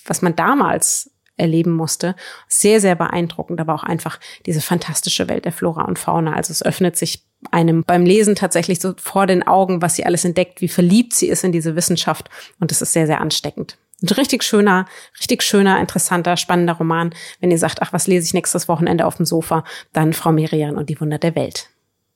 was 0.04 0.22
man 0.22 0.36
damals 0.36 1.10
erleben 1.36 1.72
musste. 1.72 2.14
Sehr, 2.48 2.80
sehr 2.80 2.94
beeindruckend, 2.96 3.60
aber 3.60 3.74
auch 3.74 3.84
einfach 3.84 4.20
diese 4.44 4.60
fantastische 4.60 5.28
Welt 5.28 5.46
der 5.46 5.52
Flora 5.52 5.84
und 5.84 5.98
Fauna. 5.98 6.34
Also 6.34 6.52
es 6.52 6.62
öffnet 6.62 6.96
sich 6.96 7.24
einem 7.50 7.84
beim 7.84 8.04
Lesen 8.04 8.34
tatsächlich 8.34 8.80
so 8.80 8.92
vor 8.98 9.26
den 9.26 9.46
Augen, 9.46 9.80
was 9.80 9.96
sie 9.96 10.04
alles 10.04 10.24
entdeckt, 10.24 10.60
wie 10.60 10.68
verliebt 10.68 11.14
sie 11.14 11.28
ist 11.28 11.42
in 11.42 11.52
diese 11.52 11.74
Wissenschaft. 11.76 12.28
Und 12.58 12.70
es 12.70 12.82
ist 12.82 12.92
sehr, 12.92 13.06
sehr 13.06 13.20
ansteckend. 13.20 13.78
Ein 14.02 14.08
richtig 14.08 14.44
schöner, 14.44 14.86
richtig 15.18 15.42
schöner, 15.42 15.80
interessanter, 15.80 16.36
spannender 16.36 16.74
Roman. 16.74 17.14
Wenn 17.40 17.50
ihr 17.50 17.58
sagt, 17.58 17.80
ach, 17.82 17.92
was 17.92 18.06
lese 18.06 18.26
ich 18.26 18.34
nächstes 18.34 18.68
Wochenende 18.68 19.06
auf 19.06 19.16
dem 19.16 19.26
Sofa, 19.26 19.64
dann 19.92 20.12
Frau 20.12 20.32
Merian 20.32 20.76
und 20.76 20.90
die 20.90 21.00
Wunder 21.00 21.18
der 21.18 21.34
Welt. 21.34 21.68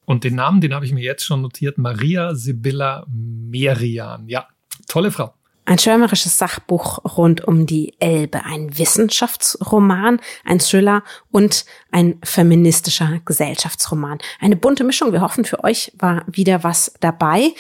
Und 0.05 0.25
den 0.25 0.35
Namen, 0.35 0.61
den 0.61 0.75
habe 0.75 0.85
ich 0.85 0.93
mir 0.93 1.03
jetzt 1.03 1.25
schon 1.25 1.40
notiert. 1.40 1.79
Maria 1.79 2.35
Sibylla 2.35 3.07
Merian. 3.09 4.29
Ja, 4.29 4.49
tolle 4.87 5.11
Frau. 5.11 5.35
Ein 5.66 5.79
schwärmerisches 5.79 6.37
Sachbuch 6.37 6.98
rund 7.16 7.48
um 7.48 7.64
die 7.64 7.94
Elbe, 7.98 8.44
ein 8.44 8.77
Wissenschaftsroman, 8.77 10.20
ein 10.44 10.59
Thriller 10.59 11.03
und 11.31 11.64
ein 11.90 12.18
feministischer 12.22 13.20
Gesellschaftsroman. 13.24 14.18
Eine 14.40 14.57
bunte 14.57 14.85
Mischung. 14.85 15.12
Wir 15.12 15.22
hoffen, 15.22 15.46
für 15.46 15.64
euch 15.64 15.90
war 15.98 16.22
wieder 16.27 16.64
was 16.64 16.92
dabei. 17.00 17.55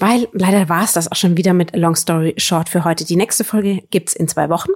Weil 0.00 0.28
leider 0.32 0.68
war 0.68 0.84
es 0.84 0.92
das 0.92 1.10
auch 1.10 1.16
schon 1.16 1.36
wieder 1.36 1.54
mit 1.54 1.74
Long 1.74 1.96
Story 1.96 2.34
Short 2.36 2.68
für 2.68 2.84
heute. 2.84 3.04
Die 3.04 3.16
nächste 3.16 3.42
Folge 3.42 3.82
gibt's 3.90 4.14
in 4.14 4.28
zwei 4.28 4.48
Wochen. 4.48 4.70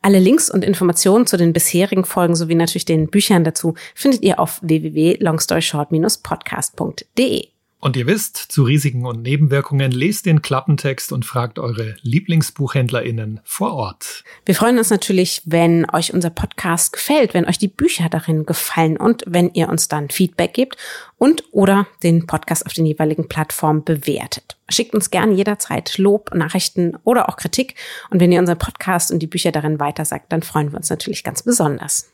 Alle 0.00 0.18
Links 0.18 0.48
und 0.50 0.64
Informationen 0.64 1.26
zu 1.26 1.36
den 1.36 1.52
bisherigen 1.52 2.06
Folgen 2.06 2.34
sowie 2.34 2.54
natürlich 2.54 2.86
den 2.86 3.08
Büchern 3.08 3.44
dazu 3.44 3.74
findet 3.94 4.22
ihr 4.22 4.40
auf 4.40 4.62
www.longstoryshort-podcast.de. 4.62 7.51
Und 7.84 7.96
ihr 7.96 8.06
wisst, 8.06 8.36
zu 8.36 8.62
Risiken 8.62 9.04
und 9.06 9.22
Nebenwirkungen 9.22 9.90
lest 9.90 10.26
den 10.26 10.40
Klappentext 10.40 11.10
und 11.10 11.24
fragt 11.24 11.58
eure 11.58 11.96
LieblingsbuchhändlerInnen 12.02 13.40
vor 13.42 13.74
Ort. 13.74 14.22
Wir 14.46 14.54
freuen 14.54 14.78
uns 14.78 14.90
natürlich, 14.90 15.42
wenn 15.46 15.90
euch 15.90 16.14
unser 16.14 16.30
Podcast 16.30 16.92
gefällt, 16.92 17.34
wenn 17.34 17.44
euch 17.44 17.58
die 17.58 17.66
Bücher 17.66 18.08
darin 18.08 18.46
gefallen 18.46 18.96
und 18.96 19.24
wenn 19.26 19.52
ihr 19.54 19.68
uns 19.68 19.88
dann 19.88 20.10
Feedback 20.10 20.54
gebt 20.54 20.76
und 21.18 21.42
oder 21.50 21.88
den 22.04 22.24
Podcast 22.28 22.66
auf 22.66 22.72
den 22.72 22.86
jeweiligen 22.86 23.26
Plattformen 23.26 23.82
bewertet. 23.82 24.56
Schickt 24.68 24.94
uns 24.94 25.10
gern 25.10 25.32
jederzeit 25.32 25.98
Lob, 25.98 26.32
Nachrichten 26.32 26.96
oder 27.02 27.28
auch 27.28 27.36
Kritik. 27.36 27.74
Und 28.10 28.20
wenn 28.20 28.30
ihr 28.30 28.38
unseren 28.38 28.58
Podcast 28.58 29.10
und 29.10 29.18
die 29.18 29.26
Bücher 29.26 29.50
darin 29.50 29.80
weitersagt, 29.80 30.30
dann 30.30 30.42
freuen 30.42 30.70
wir 30.70 30.76
uns 30.76 30.88
natürlich 30.88 31.24
ganz 31.24 31.42
besonders. 31.42 32.12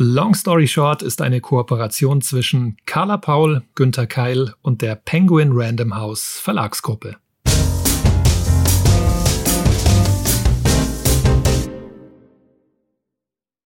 Long 0.00 0.32
Story 0.36 0.68
Short 0.68 1.02
ist 1.02 1.20
eine 1.20 1.40
Kooperation 1.40 2.22
zwischen 2.22 2.76
Carla 2.86 3.16
Paul, 3.16 3.62
Günter 3.74 4.06
Keil 4.06 4.54
und 4.62 4.80
der 4.80 4.94
Penguin 4.94 5.50
Random 5.52 5.96
House 5.96 6.38
Verlagsgruppe. 6.38 7.16